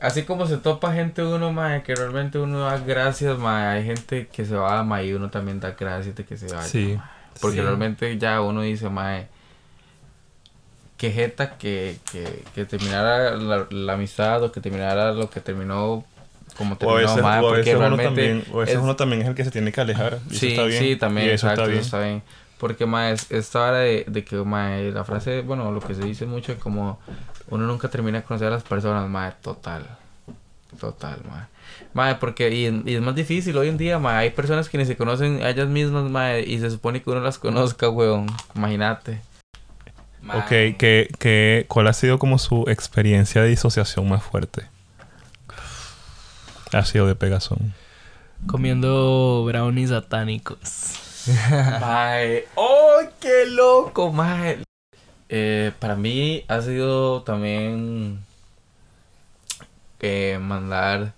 [0.00, 3.78] Así como se topa gente uno, mae, que realmente uno da gracias, mae.
[3.78, 6.62] Hay gente que se va, mae, y uno también da gracias de que se vaya.
[6.68, 6.94] Sí.
[6.98, 7.06] mae.
[7.40, 7.62] Porque Sí.
[7.62, 9.28] realmente ya uno dice, mae,
[10.96, 16.04] que jeta que, que, que terminara la, la amistad o que terminara lo que terminó
[16.56, 18.96] como O terminó, veces, mae, o porque veces uno realmente también, o veces es- uno
[18.96, 20.18] también es el que se tiene que alejar.
[20.30, 20.82] Y Sí, eso está bien.
[20.82, 21.80] sí, también, Y eso exacto, está bien.
[21.80, 22.22] eso está bien.
[22.58, 26.24] Porque, es- esta hora de, de que, mae, la frase, bueno, lo que se dice
[26.24, 26.98] mucho es como
[27.50, 29.84] uno nunca termina de conocer a las personas, mae, total.
[30.80, 31.44] Total, mae.
[31.92, 34.86] Mae, porque, y, y es más difícil hoy en día, mae, hay personas que ni
[34.86, 38.26] se conocen a ellas mismas, mae, y se supone que uno las conozca, weón.
[38.54, 39.20] Imagínate.
[40.26, 40.38] Mae.
[40.38, 44.66] Ok, ¿qué, qué, ¿cuál ha sido como su experiencia de disociación más fuerte?
[46.72, 47.74] Ha sido de pegazón.
[48.46, 50.58] Comiendo brownies satánicos.
[51.80, 54.58] Mae, ¡oh, qué loco, mae!
[55.28, 58.20] Eh, para mí ha sido también
[60.00, 61.14] eh, mandar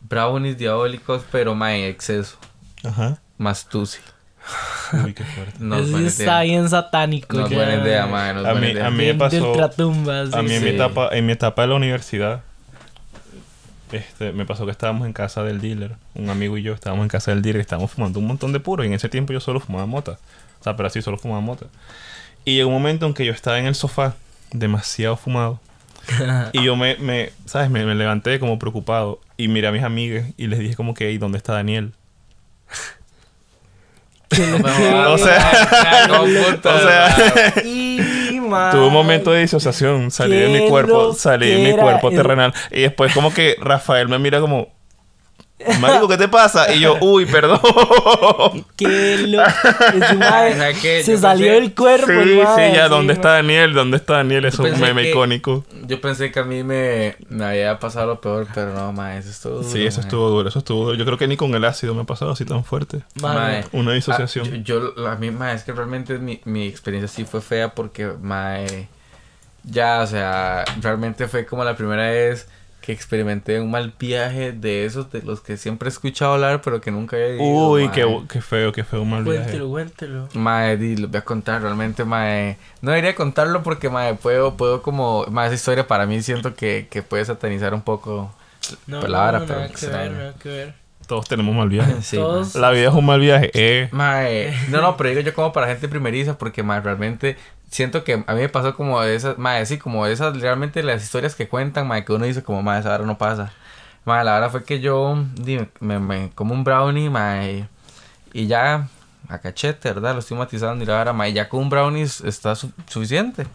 [0.00, 2.36] brownies diabólicos, pero mae, en exceso.
[2.84, 3.20] Ajá.
[3.38, 3.98] Más tusi.
[5.04, 5.54] Uy, qué fuerte.
[5.58, 7.36] No es Eso buena está bien satánico.
[7.36, 8.10] No es buena idea, es
[8.46, 9.52] A mí- a mí me pasó-
[10.34, 12.42] A mí en, mi etapa, en mi etapa de la universidad,
[13.92, 15.92] este, me pasó que estábamos en casa del dealer.
[16.14, 18.60] Un amigo y yo estábamos en casa del dealer y estábamos fumando un montón de
[18.60, 18.84] puro.
[18.84, 20.18] Y en ese tiempo yo solo fumaba mota.
[20.60, 21.66] O sea, pero así solo fumaba mota.
[22.44, 24.14] Y llegó un momento en que yo estaba en el sofá,
[24.52, 25.60] demasiado fumado.
[26.52, 27.70] y yo me, me ¿sabes?
[27.70, 29.20] Me, me levanté como preocupado.
[29.36, 31.92] Y miré a mis amigas y les dije como que, ¿y dónde está Daniel?
[35.08, 38.00] O sea- no, puta, O sea, Y,
[38.70, 42.54] Tuve un momento de disociación, salí de mi cuerpo, salí de mi cuerpo terrenal.
[42.70, 44.68] Y después como que Rafael me mira como,
[45.80, 46.72] Marico, ¿qué te pasa?
[46.74, 47.58] Y yo, uy, perdón.
[48.76, 49.42] Qué lo...
[49.94, 51.02] Ese mae ¿sabes qué?
[51.02, 53.72] se Yo salió pensé- del cuerpo, Sí, el sí, ya, ¿dónde está Daniel?
[53.72, 54.44] ¿Dónde está Daniel?
[54.44, 55.64] Es un meme que- icónico.
[55.86, 59.30] Yo pensé que a mí me, me había pasado lo peor, pero no, mae, eso
[59.30, 60.94] estuvo duro, Sí, eso estuvo duro, eso estuvo duro.
[60.98, 63.00] Yo creo que ni con el ácido me ha pasado así tan fuerte.
[63.22, 64.62] Mae, Mae, Una ah, disociación.
[64.62, 68.88] yo, yo- la misma es que realmente mi, mi experiencia sí fue fea porque, mae,
[69.64, 72.46] ya, o sea, realmente fue como la primera vez
[72.86, 76.80] que experimenté un mal viaje de esos de los que siempre he escuchado hablar, pero
[76.80, 79.58] que nunca he ido, Uy, qué, qué feo, qué feo mal viaje.
[79.58, 80.28] Cuéntelo, cuéntelo.
[80.34, 82.58] Mae, di, lo voy a contar realmente, mae.
[82.82, 85.26] No debería contarlo porque, mae, puedo, puedo como...
[85.26, 88.32] Mae, esa historia para mí siento que, que puede satanizar un poco
[88.86, 89.60] No, palabra, no, pero...
[89.62, 90.74] nada que ver, nada que ver.
[91.06, 91.96] Todos tenemos mal viaje.
[92.02, 93.50] Sí, Todos- La vida es un mal viaje.
[93.54, 93.88] Eh.
[93.92, 97.36] Mae, no, no, pero digo yo como para gente primeriza porque, mae, realmente
[97.70, 100.82] siento que a mí me pasó como de esas, mae, sí, como de esas, realmente
[100.82, 103.52] las historias que cuentan, mae, que uno dice como, mae, esa hora no pasa.
[104.04, 107.68] Mae, la verdad fue que yo, di, me, me como un brownie, mae,
[108.32, 108.88] y ya,
[109.28, 110.12] a cachete, ¿verdad?
[110.14, 113.46] Lo estoy matizando y la verdad, mae, ya con un brownie está su- suficiente.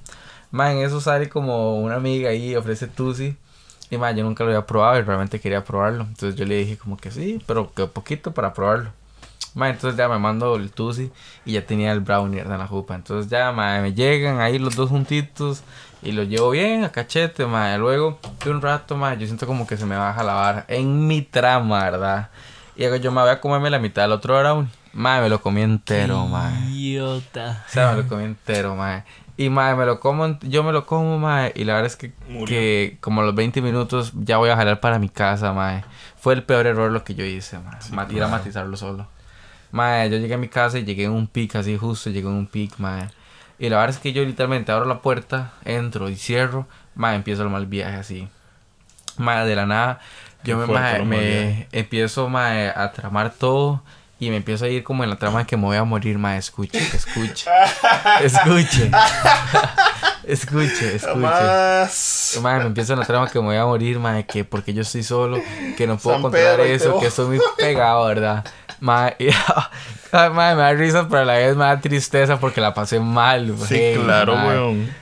[0.51, 3.37] Mae, en eso sale como una amiga ahí, ofrece tusi.
[3.91, 6.05] Y mae, yo nunca lo había probado y realmente quería probarlo.
[6.05, 8.91] Entonces yo le dije como que sí, pero que poquito para probarlo.
[9.53, 11.11] Ma, entonces ya me mando el tusi
[11.43, 12.95] y ya tenía el brownie en la jupa.
[12.95, 15.61] Entonces ya ma, me llegan ahí los dos juntitos
[16.01, 17.77] y lo llevo bien a cachete, ma.
[17.77, 21.05] Luego de un rato, ma, yo siento como que se me baja la vara en
[21.05, 22.29] mi trama, ¿verdad?
[22.77, 24.69] Y luego yo me voy a comerme la mitad del otro brownie.
[24.93, 26.51] Ma, me lo comí entero, ma.
[26.69, 27.65] Idiota.
[27.67, 29.03] O sea, me lo comí entero, mae.
[29.43, 31.51] Y mae, me lo como, yo me lo como, mae.
[31.55, 32.11] Y la verdad es que,
[32.47, 35.83] que como a los 20 minutos ya voy a jalar para mi casa, mae.
[36.17, 37.79] Fue el peor error lo que yo hice, mae.
[37.91, 39.07] Ma- Ir a matizarlo solo.
[39.71, 42.33] Mae, yo llegué a mi casa y llegué en un pic así justo, llegué en
[42.35, 43.09] un pic, mae.
[43.57, 47.43] Y la verdad es que yo literalmente abro la puerta, entro y cierro, mae, empiezo
[47.43, 48.27] el mal viaje así.
[49.17, 49.99] Mae, de la nada,
[50.43, 53.81] yo me, mal me empiezo, mae, a tramar todo.
[54.21, 56.19] Y me empiezo a ir como en la trama de que me voy a morir,
[56.19, 56.37] mae.
[56.37, 57.49] Escuche, escuche.
[58.21, 58.91] escuche.
[60.27, 61.17] escuche, escuche.
[61.17, 62.39] Más.
[62.43, 65.01] Me empiezo en la trama que me voy a morir, mae, que porque yo estoy
[65.01, 65.41] solo,
[65.75, 68.45] que no puedo San controlar Pedro, eso, que estoy muy pegado, ¿verdad?
[68.79, 68.85] Y-
[70.13, 73.55] mae, me da risa, pero a la vez me da tristeza porque la pasé mal,
[73.67, 74.93] Sí, claro, weón.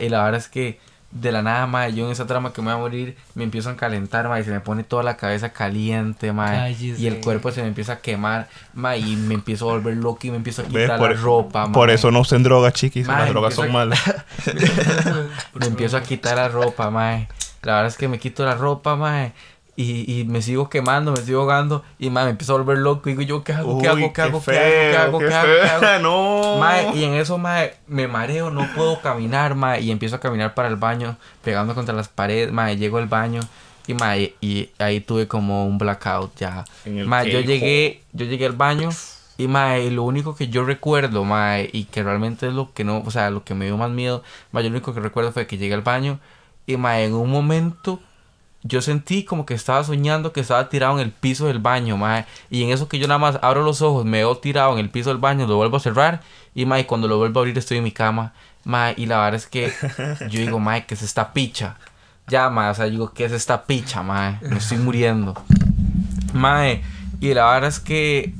[0.00, 0.80] Y la verdad es que
[1.14, 3.70] de la nada, mae, yo en esa trama que me voy a morir, me empiezo
[3.70, 7.00] a calentar, mae, y se me pone toda la cabeza caliente, mae, Cállese.
[7.00, 10.18] y el cuerpo se me empieza a quemar, mae, y me empiezo a volver loco
[10.26, 11.94] y me empiezo a quitar Por, la ropa, por mae.
[11.94, 13.06] eso no usen drogas, chiquis.
[13.06, 14.00] Mae, Las drogas son malas.
[15.54, 17.28] me empiezo a quitar la ropa, mae.
[17.62, 19.32] La verdad es que me quito la ropa, mae.
[19.76, 21.82] Y, y me sigo quemando, me sigo ahogando.
[21.98, 23.08] Y mae, me empiezo a volver loco.
[23.08, 23.80] Y digo yo, ¿qué hago?
[23.80, 24.12] ¿Qué hago?
[24.12, 24.42] ¿Qué hago?
[24.42, 24.60] ¿Qué hago?
[24.90, 25.18] ¿Qué hago?
[25.18, 25.84] qué ¿Qué hago?
[26.02, 26.94] No.
[26.94, 29.80] Y en eso, mae, me mareo, no puedo caminar, mae.
[29.80, 32.76] Y empiezo a caminar para el baño, pegando contra las paredes, mae.
[32.76, 33.40] Llego al baño.
[33.86, 36.64] Y mae, y ahí tuve como un blackout ya.
[36.86, 38.90] Mae, yo llegué, yo llegué al baño.
[39.36, 43.02] Y mae, lo único que yo recuerdo, mae, y que realmente es lo que no,
[43.04, 45.46] o sea, lo que me dio más miedo, mae, yo lo único que recuerdo fue
[45.48, 46.20] que llegué al baño
[46.66, 48.00] y mae, en un momento
[48.66, 52.24] yo sentí como que estaba soñando que estaba tirado en el piso del baño, mae.
[52.50, 54.88] Y en eso que yo nada más abro los ojos, me veo tirado en el
[54.88, 56.22] piso del baño, lo vuelvo a cerrar.
[56.54, 58.32] Y mae, cuando lo vuelvo a abrir estoy en mi cama.
[58.64, 59.70] Mae, y la verdad es que
[60.30, 61.76] yo digo, mae, ¿qué es esta picha?
[62.26, 64.38] Ya, mae, o sea, digo, ¿qué es esta picha, mae?
[64.40, 65.34] Me estoy muriendo.
[66.32, 66.82] Mae,
[67.20, 68.32] y la verdad es que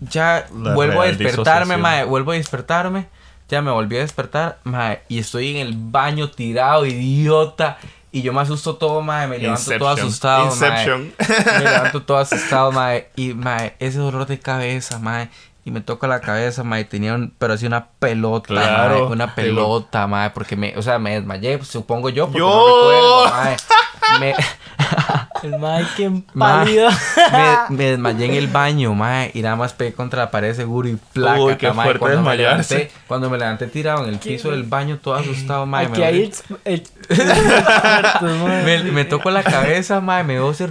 [0.00, 3.06] ya La vuelvo a despertarme, mae, vuelvo a despertarme.
[3.50, 7.76] Ya me volví a despertar, mae, y estoy en el baño tirado, idiota.
[8.14, 10.06] Y yo me asusto todo, mae, me levanto todo Inception.
[10.06, 10.52] asustado, mae.
[10.52, 11.14] Inception.
[11.58, 13.08] Me levanto todo asustado, mae.
[13.16, 15.30] Y, mae, ese dolor de cabeza, mae.
[15.64, 16.84] Y me toca la cabeza, mae.
[16.84, 19.04] Tenía un, pero así una pelota, Claro.
[19.04, 19.12] mae.
[19.12, 20.30] Una pelota, mae.
[20.30, 22.26] Porque me, o sea, me desmayé, pues, supongo yo.
[22.26, 22.48] Porque Yo.
[22.48, 23.56] no recuerdo, mae.
[24.20, 24.34] Me,
[25.44, 25.86] El mae
[26.34, 29.30] me, me desmayé en el baño, mae.
[29.32, 32.30] Y nada más pegué contra la pared seguro y placa, Uy, qué fuerte cuando me
[32.36, 32.74] desmayarse.
[32.74, 35.86] levanté, cuando me levanté tirado en el piso del baño, todo asustado, mae.
[35.86, 36.32] Aquí me el-
[36.64, 36.82] el-
[38.64, 40.24] me, me toco la cabeza, mae.
[40.24, 40.66] Me veo ese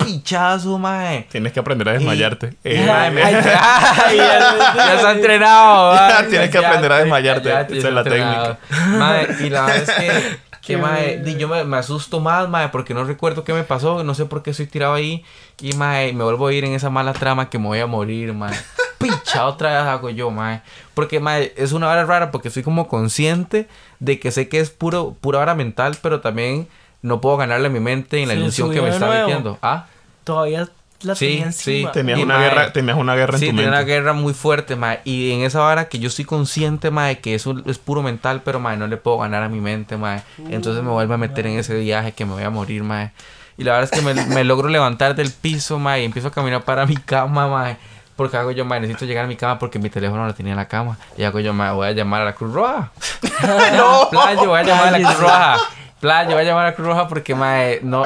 [0.00, 1.26] raspichazo, mae.
[1.30, 2.54] Tienes que aprender a desmayarte.
[2.64, 5.94] Eh, Ay, me- Ay, Ay, ya, ya se ha entrenado.
[5.94, 8.58] Ya tienes que aprender a desmayarte, cállate, esa ya es la entrenado.
[8.98, 12.94] Mae, y la verdad es que, que mae, yo me, me asusto más, mae, porque
[12.94, 15.24] no recuerdo qué me pasó, no sé por qué estoy tirado ahí.
[15.60, 18.32] Y mae, me vuelvo a ir en esa mala trama que me voy a morir,
[18.32, 18.54] mae.
[18.98, 20.60] Picha, otra vez hago yo, mae.
[20.94, 23.66] Porque, mae, es una hora rara porque soy como consciente
[23.98, 26.68] de que sé que es puro, pura hora mental, pero también
[27.02, 29.26] no puedo ganarle a mi mente en la ilusión que me está nuevo.
[29.26, 29.58] metiendo.
[29.62, 29.86] Ah.
[30.34, 30.68] Todavía
[31.02, 31.92] la Sí, tenía sí, encima.
[31.92, 33.68] Tenías Y, una, mae, guerra, tenías una guerra en Sí, tu mente.
[33.68, 35.00] una guerra muy fuerte, mae.
[35.04, 38.60] Y en esa hora que yo estoy consciente, mae, que eso es puro mental, pero,
[38.60, 40.22] mae, no le puedo ganar a mi mente, mae.
[40.50, 43.10] Entonces me vuelvo a meter en ese viaje que me voy a morir, mae.
[43.58, 46.32] Y la verdad es que me, me logro levantar del piso, mae, y empiezo a
[46.32, 47.76] caminar para mi cama, mae.
[48.14, 50.58] Porque hago yo, mae, necesito llegar a mi cama porque mi teléfono lo tenía en
[50.58, 50.98] la cama.
[51.16, 52.90] Y hago yo, mae, voy a llamar a la Cruz Roja.
[53.74, 55.64] no, playo, voy a llamar a la Cruz Cállese.
[56.02, 56.22] Roja.
[56.24, 58.02] Playo, voy a llamar a Cruz Roja porque, mae, no,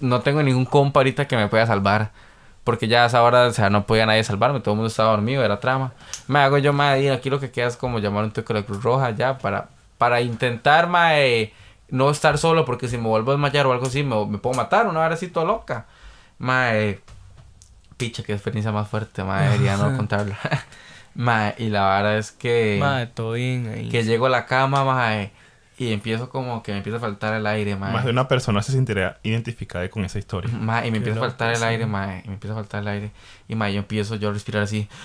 [0.00, 2.10] no tengo ningún compa ahorita que me pueda salvar.
[2.64, 5.10] Porque ya a esa hora, o sea, no podía nadie salvarme, todo el mundo estaba
[5.10, 5.92] dormido, era trama.
[6.26, 8.62] Me hago yo, mae, aquí lo que queda es como llamar un toque a la
[8.62, 11.54] Cruz Roja ya para, para intentar, mae,
[11.88, 14.54] no estar solo porque si me vuelvo a desmayar o algo así, me, me puedo
[14.54, 15.86] matar, una hora así toda loca.
[16.36, 17.00] Mae,
[17.96, 20.36] picha, qué experiencia más fuerte, mae, debería no contarla.
[21.14, 23.88] mae, y la verdad es que, Mae, todo bien ahí.
[23.88, 25.32] que llego a la cama, mae,
[25.78, 27.92] y empiezo como que me empieza a faltar el aire, mae.
[27.92, 30.50] Más de una persona se sentirá identificada con esa historia.
[30.52, 31.64] Ma, y me empieza a faltar el sí.
[31.64, 33.10] aire, ma, y me empieza a faltar el aire.
[33.48, 34.88] Y ma, yo empiezo yo a respirar así.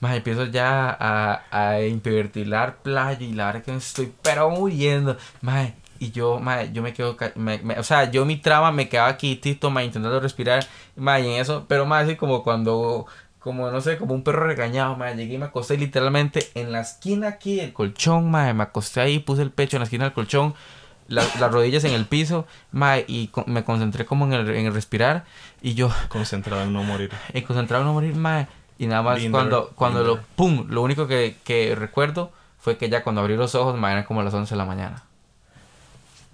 [0.00, 5.16] Ma, empiezo ya a, a hiperventilar playa y la verdad que me estoy pero muriendo.
[5.40, 8.88] Ma, y yo, ma, yo me quedo, me- me- o sea, yo mi trama me
[8.88, 13.06] quedaba quietito, ma, intentando respirar, ma, y en eso, pero ma, así como cuando,
[13.48, 16.80] como no sé, como un perro regañado, ma, llegué y me acosté literalmente en la
[16.82, 20.12] esquina aquí del colchón, ma, me acosté ahí, puse el pecho en la esquina del
[20.12, 20.54] colchón,
[21.08, 24.74] la- las rodillas en el piso, ma, y me concentré como en el, en el
[24.74, 25.24] respirar,
[25.62, 27.10] y yo, Concentrado en no morir.
[27.32, 28.46] y concentrado en no morir, ma,
[28.78, 32.90] y nada más Linder, cuando, cuando lo, pum, lo único que, que recuerdo fue que
[32.90, 35.02] ya cuando abrí los ojos, ma, eran como las 11 de la mañana.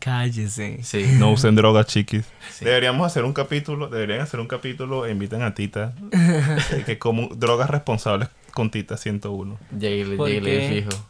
[0.05, 0.81] Cállese.
[0.83, 1.17] Sí.
[1.19, 2.27] No usen drogas, chiquis.
[2.53, 2.65] Sí.
[2.67, 7.29] Deberíamos hacer un capítulo, deberían hacer un capítulo e invitan a Tita, eh, que como
[7.35, 9.59] drogas responsables con Tita 101.
[9.79, 10.83] Llegué, ¿Por llegué, le qué?
[10.83, 11.05] fijo.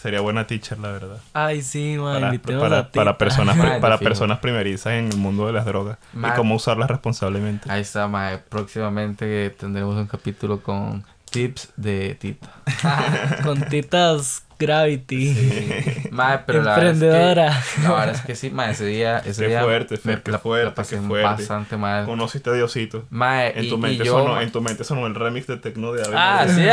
[0.00, 1.18] Sería buena teacher, la verdad.
[1.32, 2.14] Ay, sí, mae.
[2.14, 3.18] Para, invitemos para, a para Tita.
[3.18, 6.34] personas, Madre, para personas primerizas en el mundo de las drogas Madre.
[6.34, 7.70] y cómo usarlas responsablemente.
[7.70, 12.48] Ahí está, ma, próximamente tendremos un capítulo con tips de Tita.
[13.42, 16.08] Con titas Gravity.
[16.10, 17.62] Ma, pero la verdad es que- Emprendedora.
[17.82, 20.38] La verdad es que sí, ma, ese día, ese Qué día fuerte, Fer, qué la,
[20.38, 21.24] fuerte, la pasé qué fuerte.
[21.26, 22.06] bastante mal.
[22.06, 23.04] Conociste a Diosito.
[23.10, 25.56] Ma, En y, tu, y mente yo, sonó, en tu mente sonó el remix de
[25.58, 26.64] Tecno de Ave Ah, sí.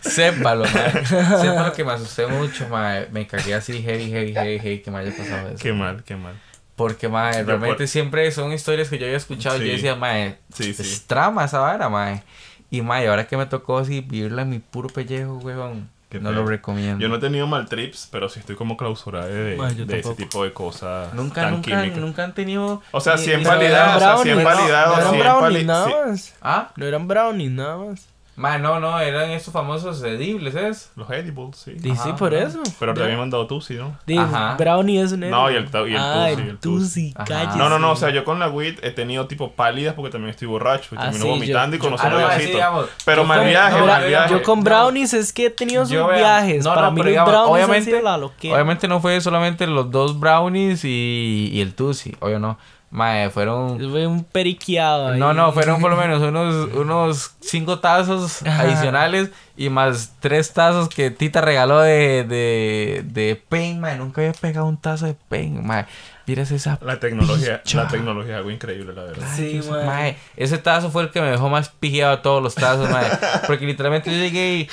[0.10, 1.04] Sépalo, ma.
[1.40, 3.00] Sépalo que me asusté mucho, ma.
[3.12, 5.58] Me cagué así heavy, heavy, heavy, heavy que me haya pasado eso.
[5.58, 6.34] Qué mal, qué mal.
[6.76, 9.66] Porque, ma, Yo realmente por- siempre son historias que yo había escuchado y Sí.
[9.66, 10.12] yo decía, ma,
[10.52, 10.82] Sí, sí.
[10.82, 12.22] es trama esa vara, ma.
[12.70, 16.20] Y, ma, y ahora que me tocó así vivirla en mi puro pellejo, weón, Qué
[16.20, 16.42] no feo.
[16.42, 17.00] lo recomiendo.
[17.00, 20.14] Yo no he tenido mal trips, pero sí estoy como clausurado de, yo de ese
[20.14, 21.98] tipo de cosas Nunca, tan nunca, químicas.
[21.98, 22.82] nunca han tenido...
[22.92, 24.96] O sea, ni- sí en ni Pero validad, eran o sea, sí en brownies, validado,
[24.96, 26.34] No sí eran brownies nada más.
[26.42, 26.72] ¿Ah?
[26.76, 28.06] No eran brownies nada más.
[28.34, 30.90] Ma, no, no, eran estos famosos edibles, ¿es?
[30.96, 31.72] Los edibles, sí.
[31.72, 32.62] Di, sí, por eso.
[32.80, 33.94] Pero te habían mandado tú, sí, ¿no?
[34.18, 34.54] Ajá.
[34.56, 35.68] brownie es un No, edible.
[35.74, 37.12] y el y el ah, tusi, el el tusi.
[37.12, 37.58] tusi, cállese.
[37.58, 40.30] No, no, no, o sea, yo con la weed he tenido tipo pálidas porque también
[40.30, 42.52] estoy borracho y Ah, termino sí, vomitando yo- y Ah, no, sí, Diosito.
[42.52, 44.30] digamos, Pero mal con- viaje, no, mal viaje.
[44.32, 44.64] Yo con No.
[44.64, 46.64] brownies es que he tenido sus viajes.
[46.64, 48.54] no, Para no, mí pero los digamos, brownies han obviamente- sido la loquera.
[48.54, 52.58] Obviamente no fue solamente los dos brownies y, y el tusi, obvio no.
[52.92, 53.78] Mae, fueron...
[53.90, 55.18] Fue un periqueado ahí.
[55.18, 60.90] No, no, fueron por lo menos unos, unos cinco tazos adicionales y más tres tazos
[60.90, 63.96] que Tita regaló de, de, de Pain, mae.
[63.96, 65.86] Nunca había pegado un tazo de Pain, mae.
[66.26, 66.78] Miras esa...
[66.82, 67.84] La tecnología, Picha.
[67.84, 69.26] la tecnología es algo increíble, la verdad.
[69.34, 69.86] Sí, mae.
[69.86, 73.06] mae, Ese tazo fue el que me dejó más pijeado de todos los tazos, mae.
[73.46, 74.68] Porque literalmente yo llegué y...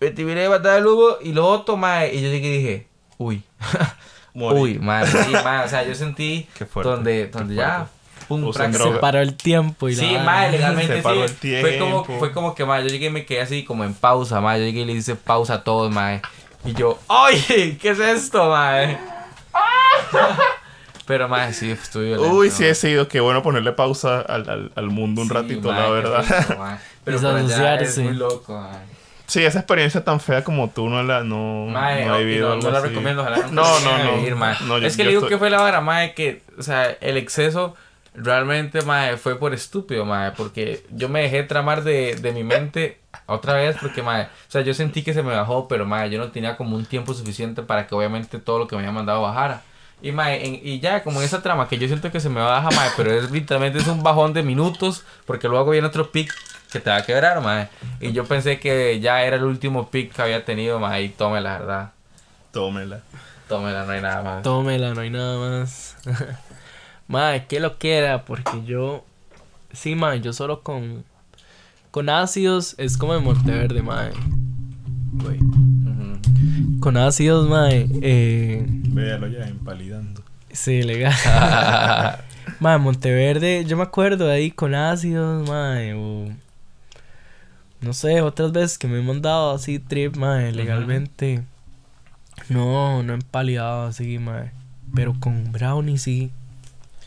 [0.00, 2.14] Me tiré de batalla de Lugo y lo otro, mae.
[2.14, 2.86] Y yo llegué y dije...
[3.18, 3.42] Uy.
[4.34, 4.60] Morí.
[4.60, 5.06] Uy, mae.
[5.06, 5.64] Sí, mae.
[5.64, 6.48] O sea, yo sentí...
[6.56, 7.86] Qué fuerte, Donde, donde ya...
[8.28, 8.70] Pum, droga.
[8.72, 11.54] Se paró el tiempo y la Sí, mae, legalmente Se paró sí.
[11.54, 12.18] el Fue como, tiempo.
[12.20, 14.58] fue como que, mae, yo llegué y me quedé así como en pausa, mae.
[14.60, 16.22] Yo llegué y le hice pausa a todos, mae.
[16.64, 17.76] Y yo, ¡ay!
[17.82, 18.96] ¿Qué es esto, mae?
[21.06, 22.34] Pero, mae, sí, estuve violento.
[22.36, 23.08] Uy, sí he sido.
[23.08, 26.24] Qué bueno ponerle pausa al, al, al mundo un Sí, ratito, la verdad.
[26.48, 26.64] rico.
[27.04, 28.78] Pero allá es muy loco, mae.
[29.32, 32.52] Sí, esa experiencia tan fea como tú no la no, Mae, no he vivido no,
[32.54, 32.88] algo no la así.
[32.88, 34.16] recomiendo, ojalá No, no, no.
[34.18, 34.56] vivir, mae.
[34.66, 36.90] No, yo- es que le digo estoy- que fue la vara, mae, que, o sea,
[37.00, 37.74] el exceso
[38.14, 42.98] realmente, mae, fue por estúpido, mae, porque yo me dejé tramar de, de mi mente
[43.24, 46.18] otra vez porque, mae, o sea, yo sentí que se me bajó, pero, mae, yo
[46.18, 49.22] no tenía como un tiempo suficiente para que obviamente todo lo que me había mandado
[49.22, 49.62] bajara.
[50.02, 52.40] Y, mae, en- y ya, como en esa trama que yo siento que se me
[52.40, 56.32] baja, mae, pero es literalmente es un bajón de minutos, porque luego viene otro pic
[56.72, 57.68] que te va a quebrar, mae.
[58.00, 61.40] Y yo pensé que ya era el último pic que había tenido, mae, y tome
[61.40, 61.92] la verdad.
[62.50, 63.00] Tómela.
[63.48, 64.42] Tómela, no hay nada más.
[64.42, 65.96] Tómela, no hay nada más.
[67.08, 69.04] Mae, que lo quiera, porque yo.
[69.72, 71.04] Sí, mae, yo solo con.
[71.90, 74.12] Con ácidos es como en Monteverde, mae.
[75.12, 75.38] Güey.
[76.82, 77.86] Con ácidos, mae.
[78.02, 80.22] Eh, Véalo ya, empalidando.
[80.50, 81.14] sí, legal.
[82.60, 85.94] mae, Monteverde, yo me acuerdo ahí con ácidos, mae.
[85.94, 86.28] O.
[87.80, 91.44] No sé, otras veces que me he mandado así trip, mae, legalmente.
[92.48, 94.50] No, no he empalidado así, mae.
[94.92, 96.32] Pero con brownie sí.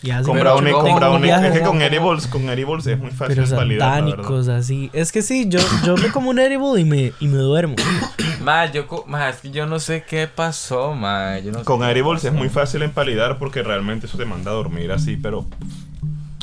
[0.05, 1.31] Y Con brownie, con brownie.
[1.31, 4.91] Es que con edibles, con edibles es muy fácil pero validar, satánicos así.
[4.93, 7.75] Es que sí, yo, yo me como un edible y me, y me duermo.
[8.43, 11.39] Ma, yo, co- ma, es que yo no sé qué pasó, ma.
[11.39, 14.91] Yo no Con edibles es muy fácil empalidar porque realmente eso te manda a dormir
[14.91, 15.47] así, pero...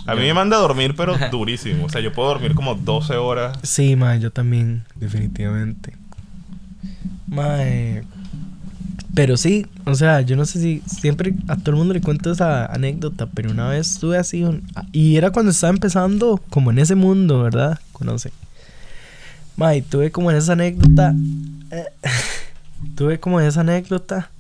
[0.05, 1.85] A mí me manda a dormir, pero durísimo.
[1.85, 3.57] O sea, yo puedo dormir como 12 horas.
[3.63, 5.97] Sí, mae, yo también, definitivamente.
[7.29, 8.03] Mae.
[9.15, 12.33] Pero sí, o sea, yo no sé si siempre a todo el mundo le cuento
[12.33, 16.79] esa anécdota, pero una vez estuve así un- y era cuando estaba empezando como en
[16.79, 17.79] ese mundo, ¿verdad?
[17.93, 18.33] Conoce.
[19.57, 21.15] Mae, tuve como esa anécdota
[21.71, 21.85] eh,
[22.97, 24.31] tuve como esa anécdota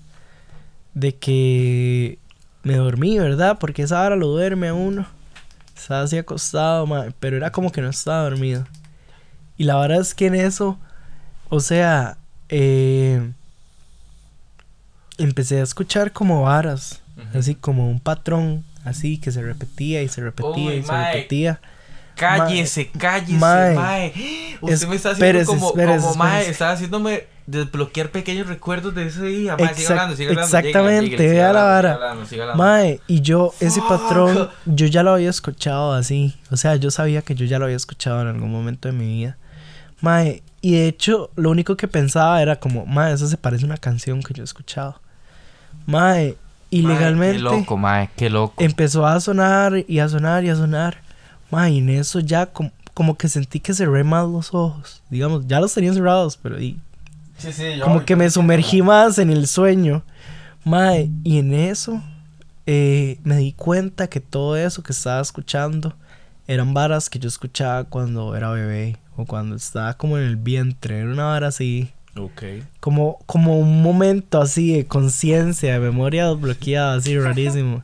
[0.94, 2.18] de que
[2.62, 3.58] me dormí, ¿verdad?
[3.58, 5.06] Porque esa hora lo duerme a uno.
[5.76, 8.64] Estaba así acostado, mae, pero era como que no estaba dormido.
[9.58, 10.78] Y la verdad es que en eso,
[11.50, 12.16] o sea,
[12.48, 13.32] eh,
[15.22, 17.00] empecé a escuchar como varas,
[17.34, 21.14] así como un patrón, así que se repetía y se repetía y se mae.
[21.14, 21.60] repetía.
[22.14, 23.74] Cállese, cállese, Mae.
[23.74, 24.12] mae.
[24.60, 29.06] Usted me está haciendo Espérese, como, espérese, como mae, está haciéndome desbloquear pequeños recuerdos de
[29.06, 29.56] ese día.
[29.56, 30.56] Mae, sigue Exact- hablando, sigue hablando.
[30.58, 31.92] exactamente, llegue, llegue, sigue vea la vara.
[31.94, 32.62] sigue hablando, sigue hablando.
[32.62, 33.88] Mae, y yo, ese Fuck.
[33.88, 36.36] patrón, yo ya lo había escuchado así.
[36.50, 39.06] O sea, yo sabía que yo ya lo había escuchado en algún momento de mi
[39.06, 39.36] vida.
[40.00, 43.66] Mae, y de hecho, lo único que pensaba era como, mae, eso se parece a
[43.66, 45.00] una canción que yo he escuchado.
[45.86, 46.36] Mae,
[46.70, 48.62] y Mae, legalmente Qué loco, mae, qué loco.
[48.62, 50.98] empezó a sonar y a sonar y a sonar.
[51.50, 55.02] Mae, y en eso ya como, como que sentí que cerré más los ojos.
[55.10, 56.78] Digamos, ya los tenía cerrados, pero y,
[57.38, 60.02] Sí, sí, yo- como que me sumergí más en el sueño.
[60.64, 62.00] Mae, y en eso
[62.66, 65.94] eh, me di cuenta que todo eso que estaba escuchando
[66.46, 71.00] eran varas que yo escuchaba cuando era bebé o cuando estaba como en el vientre.
[71.00, 72.42] Era una vara así, Ok.
[72.80, 77.82] como, como un momento así de conciencia, de memoria desbloqueada, así rarísimo.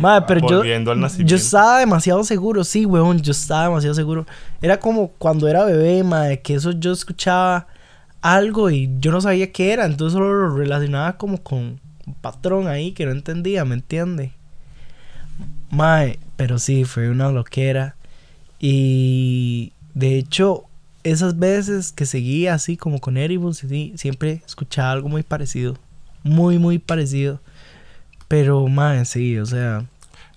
[0.00, 1.30] Mae, pero yo, Volviendo al nacimiento.
[1.30, 4.26] yo estaba demasiado seguro, sí, weón, yo estaba demasiado seguro.
[4.60, 7.68] Era como cuando era bebé, mae, que eso yo escuchaba
[8.20, 12.66] algo y yo no sabía qué era, entonces solo lo relacionaba como con un patrón
[12.66, 14.32] ahí que no entendía, ¿me entiende?
[15.70, 17.94] Mae, pero sí, fue una loquera.
[18.58, 20.64] Y de hecho,
[21.10, 25.76] esas veces que seguía así como con Edibles, sí, siempre escuchaba algo muy parecido.
[26.22, 27.40] Muy, muy parecido.
[28.28, 29.84] Pero, mae, sí, o sea,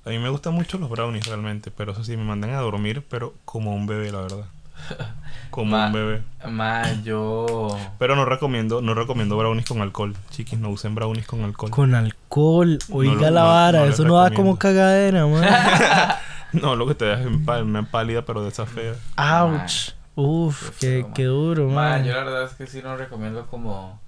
[0.05, 3.03] A mí me gustan mucho los brownies realmente, pero eso sí, me mandan a dormir,
[3.09, 4.45] pero como un bebé, la verdad.
[5.51, 6.21] Como Ma- un bebé.
[6.49, 7.77] Mae, yo.
[7.99, 10.15] Pero no recomiendo, no recomiendo brownies con alcohol.
[10.29, 11.69] Chiquis, no usen brownies con alcohol.
[11.69, 15.43] con alcohol, oiga lo- la no- vara, no eso no da como cagadera, man.
[16.53, 17.27] No, lo que te deja
[17.61, 18.93] una pálida, pero de esa fea.
[19.17, 19.91] Ouch.
[20.21, 22.03] Uf, Qué qué, duro, man.
[22.03, 23.99] yo la verdad es que sí no recomiendo como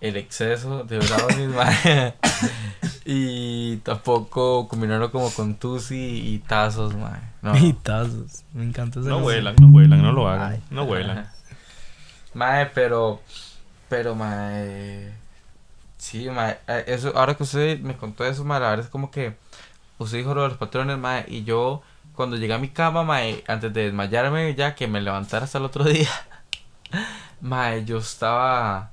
[0.00, 2.14] el exceso de brownies, mae.
[3.04, 5.96] y tampoco combinarlo como con tusi
[6.34, 7.20] y tazos, mae.
[7.42, 7.56] No.
[7.58, 8.44] Y tazos.
[8.52, 10.52] Me encanta ese No huelan, no huelan, no lo hagan.
[10.52, 10.62] Ay.
[10.70, 11.28] No huelan.
[12.34, 13.20] Mae, pero.
[13.90, 15.12] Pero, mae.
[15.98, 16.58] Sí, mae.
[16.66, 19.36] eh, Eso, ahora que usted me contó eso, mae, la verdad es como que.
[19.98, 21.24] Usted dijo lo de los patrones, mae.
[21.28, 21.82] Y yo,
[22.14, 25.64] cuando llegué a mi cama, mae, antes de desmayarme, ya que me levantara hasta el
[25.64, 26.08] otro día.
[27.40, 28.90] Mae, yo estaba.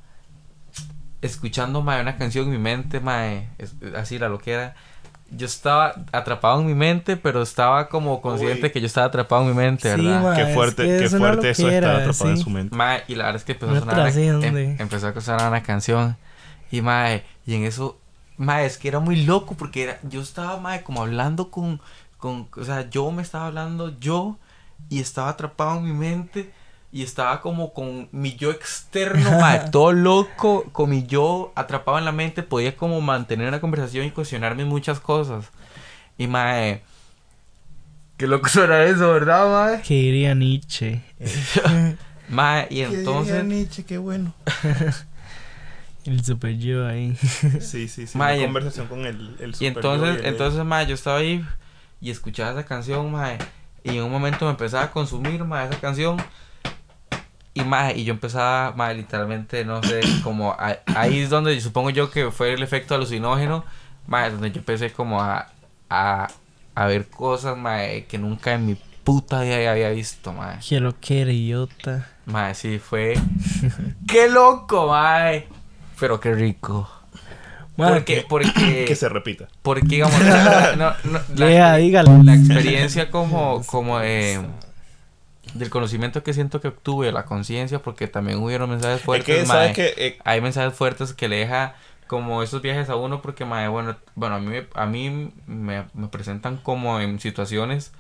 [1.22, 3.50] Escuchando, mae, una canción en mi mente, mae.
[3.58, 4.76] es- así la loquera.
[5.32, 8.72] Yo estaba atrapado en mi mente, pero estaba como consciente Uy.
[8.72, 10.24] que yo estaba atrapado en mi mente, Sí, ¿verdad?
[10.24, 10.36] mae.
[10.38, 12.44] Qué es fuerte, que qué es fuerte eso está atrapado en sí.
[12.44, 12.76] su mente.
[12.76, 14.10] Mae, y la verdad es que empezó a sonar una,
[14.48, 16.18] em- empezó a sonar una canción
[16.72, 18.00] y mae, y en eso
[18.38, 21.80] mae, es que era muy loco porque era yo estaba mae como hablando con
[22.20, 24.38] con o sea, yo me estaba hablando yo
[24.90, 26.52] y estaba atrapado en mi mente
[26.92, 32.06] y estaba como con mi yo externo, mae, todo loco, con mi yo atrapado en
[32.06, 35.46] la mente, podía como mantener una conversación y cuestionarme muchas cosas.
[36.18, 36.82] Y mae,
[38.18, 39.82] qué loco suena eso, ¿verdad, mae?
[39.82, 41.02] Que diría Nietzsche.
[42.30, 44.34] Mae, y entonces Nietzsche, qué bueno.
[46.06, 47.16] El super yo ahí.
[47.16, 48.18] Sí, sí, sí.
[48.18, 50.88] Ma, una y- conversación con el, el Y super entonces, yo y el- entonces, mae,
[50.88, 51.44] yo estaba ahí
[52.02, 53.38] y escuchaba esa canción, mae.
[53.84, 56.18] Y en un momento me empezaba a consumir, mae, esa canción.
[57.54, 61.90] Y, mae, y yo empezaba, mae, literalmente, no sé, como a- ahí es donde supongo
[61.90, 63.66] yo que fue el efecto alucinógeno,
[64.08, 65.48] mae, donde yo empecé como a,
[65.90, 66.28] a,
[66.76, 70.60] a ver cosas, mae, que nunca en mi puta vida había visto, mae.
[70.60, 72.08] Que lo que idiota.
[72.28, 73.16] Mae, sí, fue...
[74.08, 75.48] ¡Qué loco, mae!
[76.00, 76.90] Pero qué rico.
[77.88, 78.86] Porque, porque...
[78.88, 79.48] que se repita.
[79.62, 82.24] Porque, digamos, la, no, no, la, Yeah, dígalo.
[82.24, 84.40] la experiencia como, como eh,
[85.54, 89.46] del conocimiento que siento que obtuve, la conciencia, porque también hubieron mensajes Es fuertes, que,
[89.48, 89.74] mae.
[89.74, 91.76] ¿sabes que hay mensajes fuertes que le deja
[92.08, 95.86] como esos viajes a uno porque, mae, bueno, bueno, a mí, me- a mí me,
[95.94, 97.92] me presentan como en situaciones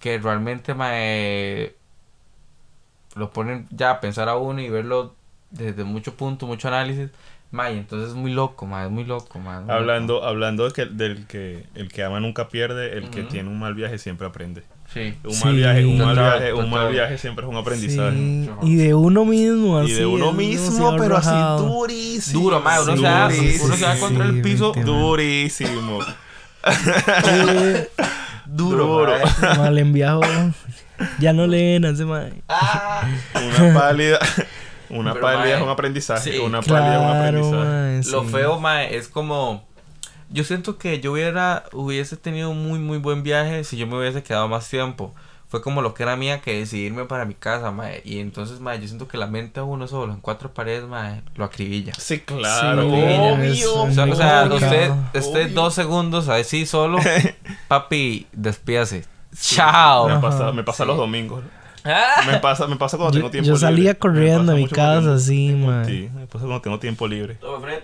[0.00, 1.74] que realmente, mae,
[3.14, 5.14] lo ponen ya a pensar a uno y verlo
[5.50, 7.10] desde mucho punto, mucho análisis.
[7.54, 11.24] Mae, entonces es muy loco, mae, es muy loco, muy Hablando, hablando de que, del
[11.28, 14.64] que el que ama nunca pierde, el que tiene un mal viaje siempre aprende.
[14.92, 15.14] Sí.
[15.22, 15.44] Un Sí.
[15.44, 18.16] mal viaje, un mal Total, viaje, un mal viaje siempre es un aprendizaje.
[18.16, 19.92] Sí, Y de uno mismo, así.
[19.92, 21.30] Y de uno mismo, pero así
[21.62, 22.42] durísimo.
[22.42, 23.28] Duro, mae, uno se da,
[23.62, 24.72] uno se da contra el piso.
[24.84, 26.00] Durísimo.
[27.24, 27.88] Eh,
[28.46, 29.06] Duro.
[29.56, 30.22] Mal enviado.
[31.20, 32.32] Ya no leen hace mae.
[32.48, 33.06] Ah.
[33.60, 34.18] Una pálida.
[34.94, 36.32] Una Pero, pálida mae, es un aprendizaje.
[36.32, 36.38] sí.
[36.38, 37.64] Una pálida es un Claro, aprendizaje.
[37.64, 39.66] mae, Lo feo, mae, es como...
[40.30, 43.98] Yo siento que yo hubiera, hubiese tenido un muy, muy buen viaje si yo me
[43.98, 45.14] hubiese quedado más tiempo.
[45.48, 48.02] Fue como lo que era mía que decidirme para mi casa, mae.
[48.04, 51.22] Y entonces, mae, yo siento que la mente a uno solo en cuatro paredes, mae,
[51.36, 51.92] lo acribilla.
[51.96, 52.82] Sí, claro.
[52.82, 53.82] Sí, es obvio.
[53.82, 54.48] O sea, o sea,
[55.12, 55.48] usted, Obvio.
[55.54, 56.98] dos segundos así solo,
[57.68, 59.04] papi, despídase.
[59.40, 60.08] Chao.
[60.08, 60.88] Me pasa, me pasa Sí.
[60.88, 61.42] los domingos.
[62.26, 63.60] Me pasa, me pasa cuando Yo, tengo tiempo yo libre.
[63.60, 65.48] salía Me corriendo pasa de mi casa cuando así.
[65.86, 67.34] Sí, me pasa cuando tengo tiempo libre.
[67.34, 67.82] Toma, Fred.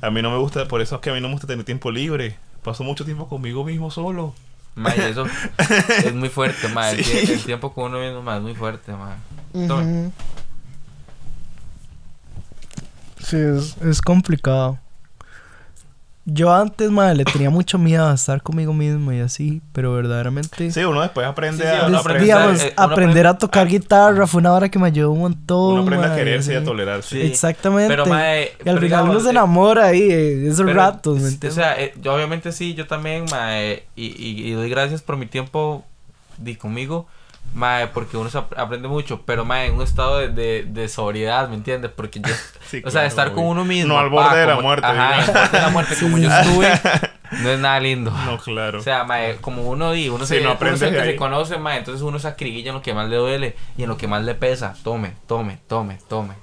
[0.00, 1.64] A mí no me gusta, por eso es que a mí no me gusta tener
[1.64, 2.36] tiempo libre.
[2.62, 4.34] Paso mucho tiempo conmigo mismo solo.
[4.74, 5.26] Mae, eso
[6.04, 6.94] es muy fuerte, mae.
[6.98, 7.12] El Sí.
[7.12, 9.66] tie- El, tiempo con uno mismo, es muy fuerte, mae.
[9.68, 10.10] Toma.
[13.22, 14.78] Sí, es, es complicado.
[16.26, 20.70] Yo antes, madre, le tenía mucho miedo a estar conmigo mismo y así, pero verdaderamente...
[20.70, 23.38] Sí, uno después aprende Sí, sí, a, uno Des- aprende- digamos, eh, uno aprender a
[23.38, 25.72] tocar guitarra fue una hora que me ayudó un montón.
[25.74, 27.20] uno aprende a quererse y a tolerarse.
[27.20, 27.26] Sí.
[27.26, 27.88] Exactamente.
[27.88, 30.74] Pero, mae, y al pero final uno digamos, se eh, enamora ahí, eh, esos Pero,
[30.74, 31.54] ratos, ¿me O entiendes?
[31.54, 35.26] sea, eh, yo obviamente sí, yo también, mae, y, y, y doy gracias por mi
[35.26, 35.84] tiempo
[36.38, 37.06] di conmigo,
[37.52, 40.88] mae, porque uno se ap- aprende mucho, pero mae, en un estado de, de, de
[40.88, 41.90] sobriedad, ¿me entiendes?
[41.94, 42.32] Porque yo,
[42.68, 43.94] Sí, o sea, claro, estar con uno mismo.
[43.94, 44.86] No al pa, borde de la como- muerte.
[44.86, 45.24] Ajá, diga.
[45.26, 46.68] al borde de la muerte, como yo estuve,
[47.42, 48.10] no es nada lindo.
[48.10, 48.78] No, claro.
[48.78, 52.02] O sea, mae, como uno di, uno Sí, se, no que se conoce, mae, entonces
[52.02, 54.34] uno se acribilla en lo que más le duele y en lo que más le
[54.34, 54.74] pesa.
[54.82, 56.34] Tome, tome, tome, tome.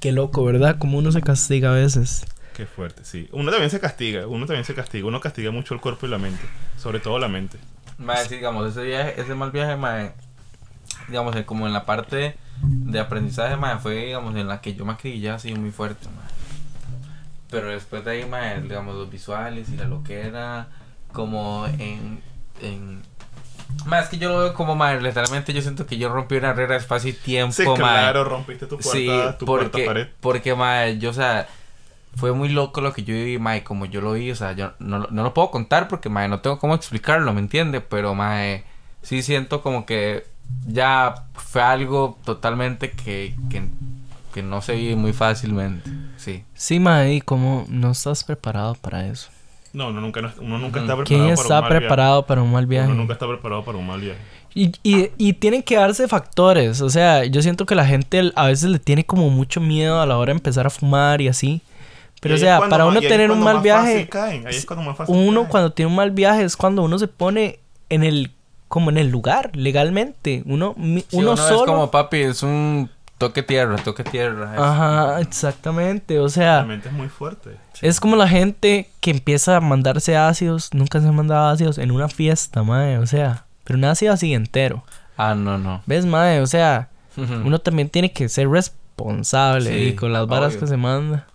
[0.00, 0.76] Qué loco, ¿verdad?
[0.78, 2.26] Como uno se castiga a veces.
[2.56, 3.28] Qué fuerte, sí.
[3.32, 5.06] Uno también se castiga, uno también se castiga.
[5.06, 6.42] Uno castiga mucho el cuerpo y la mente.
[6.76, 7.56] Sobre todo la mente.
[8.02, 10.12] Mae, sí, digamos, ese viaje, ese mal viaje, mae,
[11.08, 14.92] digamos, como en la parte de aprendizaje, mae, fue, digamos, en la que yo me
[14.92, 16.28] acribillé así muy fuerte, mae.
[17.50, 20.68] Pero después de ahí, mae, digamos, los visuales y la loquera,
[21.12, 22.22] como en,
[22.60, 23.02] en...
[24.00, 26.74] Es que yo lo veo como, mae, literalmente yo siento que yo rompí una regla
[26.74, 30.08] de espacio y tiempo, Sí, claro, rompiste tu cuarta, Sí, tu porque, pared.
[30.20, 31.46] porque, mae, yo, o sea,
[32.16, 34.72] fue muy loco lo que yo viví, mae, como yo lo vi, o sea, yo
[34.78, 37.80] no, lo- no lo puedo contar porque, mae, no tengo cómo explicarlo, ¿me entiende?
[37.80, 38.64] Pero, mae,
[39.02, 40.26] sí siento como que
[40.66, 43.62] ya fue algo totalmente que, que,
[44.34, 46.44] que no se vive muy fácilmente, sí.
[46.54, 49.28] Sí, mae, y como no estás preparado para eso.
[49.72, 51.80] No, uno nunca, uno nunca está preparado ¿Quién para un está mal viaje.
[51.80, 52.88] preparado para un mal viaje?
[52.88, 54.20] Uno nunca está preparado para un mal viaje.
[54.54, 56.82] Y, y, y tienen que darse factores.
[56.82, 60.04] O sea, yo siento que la gente a veces le tiene como mucho miedo a
[60.04, 61.62] la hora de empezar a fumar y así.
[62.22, 64.54] Pero, o sea, es para más- uno es tener un mal viaje, fácil caen, Ahí
[64.54, 65.50] es cuando más fácil uno caen.
[65.50, 67.58] cuando tiene un mal viaje es cuando uno se pone
[67.90, 68.30] en el,
[68.68, 70.42] como en el lugar, legalmente.
[70.46, 71.66] Uno, mi- Sí, uno, es solo.
[71.66, 74.54] como, papi, es un toque tierra, toque tierra.
[74.54, 76.18] es- Ajá, exactamente.
[76.20, 77.56] O La sea, mente es muy fuerte.
[77.80, 80.72] es como la gente que empieza a mandarse ácidos.
[80.72, 82.98] Nunca se han mandado ácidos en una fiesta, madre.
[82.98, 84.84] O sea, pero un ácido así entero.
[85.16, 85.82] Ah, no, no.
[85.86, 86.40] ¿Ves, madre?
[86.40, 86.88] O sea,
[87.44, 90.60] uno también tiene que ser responsable Sí, y con las varas obvio.
[90.60, 91.26] que se manda.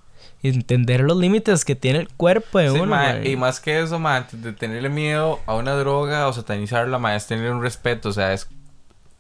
[0.44, 2.96] Entender los límites que tiene el cuerpo de Sí, uno.
[3.24, 7.26] y más que eso, antes de tenerle miedo a una droga o satanizarla, mae, es
[7.28, 8.48] tener un respeto, o sea, es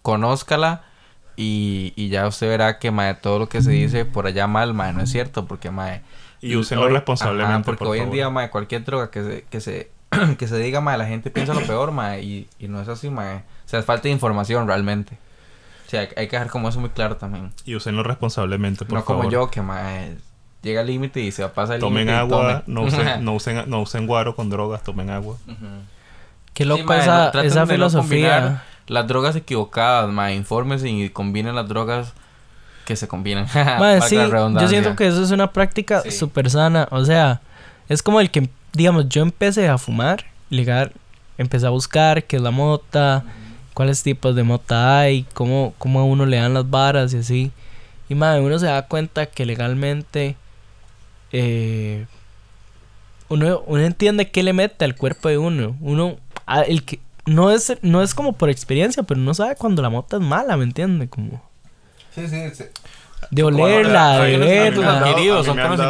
[0.01, 0.83] conózcala
[1.35, 4.73] y, y ya usted verá que mae, todo lo que se dice por allá mal,
[4.73, 6.01] mae, no es cierto, porque mae,
[6.41, 9.45] Y úsenlo hoy- responsablemente, ajá, porque por hoy en día, mae, cualquier droga que se,
[9.49, 9.91] que se,
[10.37, 13.09] que se diga, mae, la gente piensa lo peor, mae, y, y no es así,
[13.09, 13.37] mae.
[13.37, 15.17] O sea, es falta de información realmente.
[15.85, 17.51] O sea, hay, hay que dejar como eso muy claro también.
[17.65, 19.23] Y úsenlo responsablemente, por no favor.
[19.23, 20.17] como yo, que mae,
[20.61, 22.73] llega al límite y se va a pasar el Tomen límite y agua, tome.
[22.73, 25.37] no usen, no, usen, no usen guaro con drogas, tomen agua.
[26.53, 28.63] Qué Sí, loco mae, esa, no- esa filosofía.
[28.87, 32.13] las drogas equivocadas, ma, infórmense y combinen las drogas
[32.85, 33.47] que se combinan.
[34.07, 36.11] Sí, yo siento que eso es una práctica Sí.
[36.11, 36.87] súper sana.
[36.91, 37.41] O sea,
[37.89, 40.91] es como el que, digamos, yo empecé a fumar, legal,
[41.37, 43.23] empecé a buscar qué es la mota,
[43.73, 47.51] cuáles tipos de mota hay, cómo, cómo a uno le dan las varas y así.
[48.09, 50.35] Y madre, uno se da cuenta que legalmente
[51.31, 52.05] eh,
[53.29, 55.75] uno, uno entiende qué le mete al cuerpo de uno.
[55.81, 59.81] Uno, a- el que no es, no es como por experiencia, pero uno sabe cuando
[59.81, 61.09] la mota es mala, ¿me entiende?
[61.09, 61.41] Como
[62.15, 62.63] Sí, sí, sí.
[63.31, 65.07] De olerla, de a mí me han Conocimientos verla.
[65.09, 65.89] adquiridos, a mí son me han dado-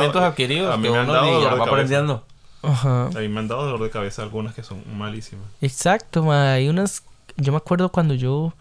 [0.72, 2.26] a mí me han dolor de aprendiendo.
[2.64, 3.06] Ajá.
[3.06, 5.46] A mí me han dado dolor de cabeza algunas que son malísimas.
[5.62, 6.54] Exacto, ma.
[6.54, 7.04] Hay unas.
[7.38, 8.54] Yo me acuerdo cuando yo.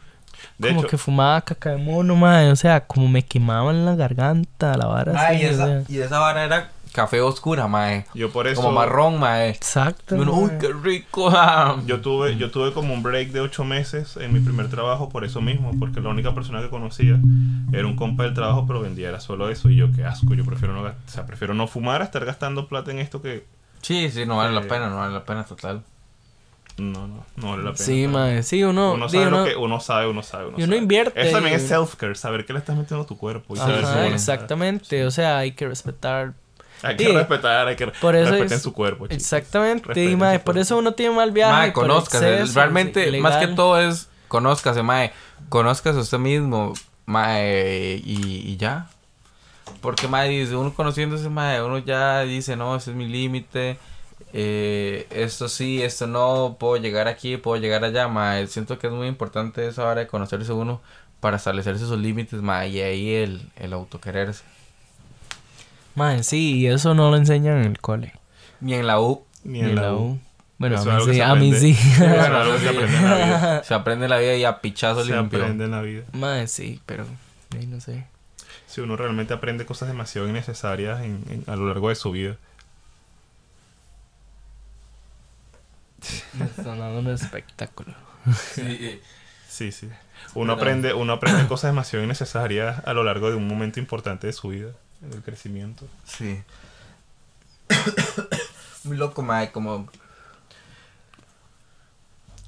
[0.59, 2.43] De como hecho, que fumaba caca de mono, ma.
[2.51, 5.13] O sea, como me quemaban la garganta, la vara.
[5.17, 5.83] Ay, así, o esa, sea.
[5.89, 8.07] y esa vara era café oscura, mae.
[8.15, 8.63] yo por eso...
[8.63, 9.51] Como marrón, mae.
[9.51, 10.15] Exacto.
[10.15, 11.29] Uno, uy, qué rico.
[11.31, 11.77] ah.
[11.85, 15.23] Yo tuve, yo tuve como un break de ocho meses en mi primer trabajo por
[15.25, 17.19] eso mismo, porque la única persona que conocía
[17.73, 20.45] era un compa del trabajo, pero vendía era solo eso y yo qué asco, yo
[20.47, 23.45] prefiero no, o sea, prefiero no fumar a estar gastando plata en esto que
[23.83, 25.83] Sí, sí, no vale la Eh, pena, no vale la pena total.
[26.79, 27.85] No, no, no vale la pena.
[27.85, 28.37] Sí, ¿sabes?
[28.37, 28.43] ma.
[28.43, 28.93] Sí, uno.
[28.95, 30.77] Uno sabe uno- lo que uno sabe, uno sabe, uno y uno sabe.
[30.79, 33.59] invierte Eso también y- es self-care, saber qué le estás metiendo a tu cuerpo y
[33.59, 35.05] Ajá, exactamente.
[35.07, 36.35] O sea, hay que respetar.
[36.83, 39.07] Hay que respetar, hay que Por eso respeten es- su cuerpo.
[39.07, 39.17] chicos.
[39.17, 39.89] Exactamente.
[39.89, 41.53] Respeten Y, por eso uno tiene mal viaje.
[41.53, 42.45] Mae, conózcase.
[42.55, 45.13] Realmente, más que todo es conózcase, mae.
[45.49, 46.75] Conózcase usted mismo,
[47.07, 48.89] mae, y, y ya.
[49.81, 53.79] Porque, mae, dice, uno conociéndose, mae, uno ya dice, no, ese es mi límite.
[54.39, 58.47] Eh, esto sí, esto no, puedo llegar aquí, puedo llegar allá, mae.
[58.49, 60.83] Siento que es muy importante esa hora de conocerse uno
[61.21, 64.45] para establecerse sus límites, mae, y ahí el, el autoquererse.
[65.95, 68.13] Ma, sí, y eso no lo enseñan en el cole.
[68.61, 70.19] Ni en la U, Ni en la U.
[70.59, 71.61] Bueno, Eso a mí sí, se a mí aprende.
[71.75, 71.79] sí.
[71.99, 73.63] Bueno, algo se aprende en la vida.
[73.65, 75.39] se aprende la vida y a pichazo Se limpio.
[75.39, 76.05] aprende en la vida.
[76.47, 77.05] Sí, pero.
[77.69, 78.07] no sé.
[78.67, 82.37] Si uno realmente aprende cosas demasiado innecesarias en- en- a lo largo de su vida.
[86.57, 87.95] Están dando un espectáculo.
[88.55, 89.01] Sí.
[89.49, 89.89] Sí, sí.
[90.35, 94.33] Uno aprende, uno aprende cosas demasiado innecesarias a lo largo de un momento importante de
[94.33, 95.87] su vida, del crecimiento.
[96.05, 96.43] Sí.
[98.85, 99.89] Muy loco, mae, como...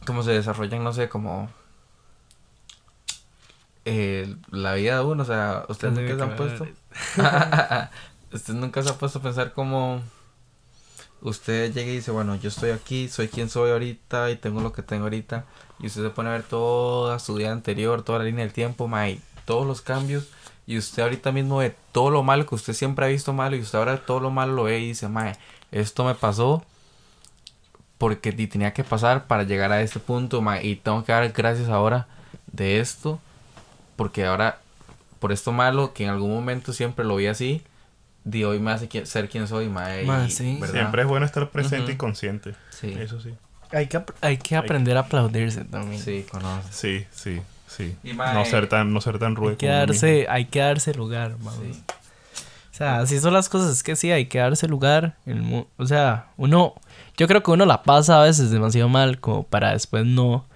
[0.07, 1.51] Cómo se desarrollan, no sé, como...
[3.85, 6.65] eh, la vida de uno, o sea, ustedes nunca se han puesto...
[8.33, 10.03] ustedes nunca se han puesto a pensar como...
[11.21, 14.73] Usted llega y dice, bueno, yo estoy aquí, soy quien soy ahorita y tengo lo
[14.73, 15.45] que tengo ahorita.
[15.81, 18.89] Y usted se pone a ver toda su vida anterior, toda la línea del tiempo,
[18.89, 20.29] mae, todos los cambios.
[20.67, 23.61] Y usted ahorita mismo ve todo lo malo que usted siempre ha visto malo y
[23.61, 25.37] usted ahora todo lo malo lo ve y dice, mae,
[25.73, 26.65] esto me pasó
[27.97, 31.69] porque tenía que pasar para llegar a este punto, mae, y tengo que dar gracias
[31.69, 32.07] ahora
[32.53, 33.19] de esto
[33.97, 34.61] porque ahora
[35.19, 37.63] por esto malo que en algún momento siempre lo vi así,
[38.31, 40.03] de hoy me hace qui- ser quien soy, mae.
[40.31, 40.59] Sí.
[40.61, 40.75] ¿verdad?
[40.75, 42.55] Siempre es bueno estar presente y consciente.
[42.71, 42.95] Sí.
[42.99, 43.35] Eso sí.
[43.73, 46.01] Hay que, hay que aprender a aplaudirse también.
[46.03, 46.69] Sí, conoce.
[46.73, 47.97] Sí, sí, sí.
[48.03, 49.51] Y, No ser tan, no ser tan rudo.
[49.51, 51.37] Hay que darse, hay que darse lugar.
[51.63, 51.83] Sí.
[52.73, 55.17] O sea, así son las cosas, es que sí, hay que darse lugar.
[55.27, 56.75] en el mu- o sea, uno,
[57.17, 60.47] yo creo que uno la pasa a veces demasiado mal como para después no.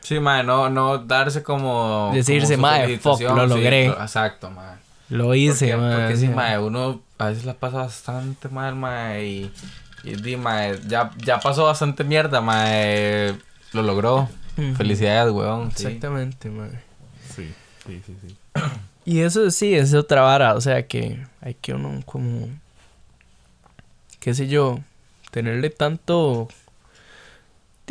[0.00, 2.10] Sí, mae, no, no darse como...
[2.12, 3.86] Decirse, mae, fuck, lo logré.
[3.88, 4.76] lo- exacto, mae.
[5.10, 9.52] Lo hice, porque, porque sí, mae, uno a veces la pasa bastante mal, mae, y,
[10.04, 13.34] y di, mae, ya, ya pasó bastante mierda, mae,
[13.72, 14.28] lo logró.
[14.76, 15.70] Felicidades, weón.
[15.74, 15.86] sí.
[15.86, 16.70] Exactamente, mae.
[17.34, 17.52] Sí,
[17.86, 18.36] sí, sí, sí.
[19.04, 22.48] Y eso sí, es otra vara, o sea que hay que uno como,
[24.20, 24.78] qué sé yo,
[25.30, 26.48] tenerle tanto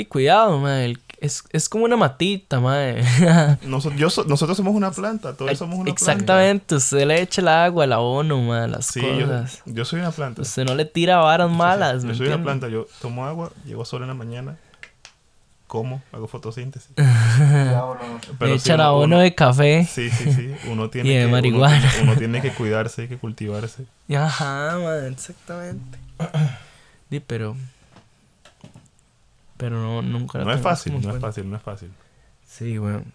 [0.07, 0.85] cuidado, mae.
[0.85, 3.03] el- Es, es como una matita, mae.
[3.67, 6.01] Noso- yo so- nosotros somos una planta, todos somos una planta.
[6.11, 9.61] Exactamente, usted le echa el agua, el abono, mae, las Sí, yo, cosas.
[9.65, 10.41] yo soy una planta.
[10.41, 13.83] Usted no le tira varas malas, Yo ¿me soy una planta, yo tomo agua, llego
[13.83, 14.57] sol en la mañana,
[15.67, 16.89] como, hago fotosíntesis.
[16.95, 19.85] Pero sí, echan uno- abono uno- de café.
[19.91, 20.55] Sí, sí, sí.
[20.69, 21.91] Uno tiene Y de que, uno- marihuana.
[22.01, 23.83] Uno, tiene que cuidarse, hay que cultivarse.
[24.15, 25.99] Ajá, man, exactamente.
[27.09, 27.55] Di, pero.
[29.59, 31.91] Pero no, nunca la No es fácil, no es fácil, no es fácil.
[32.45, 33.11] Sí, weón.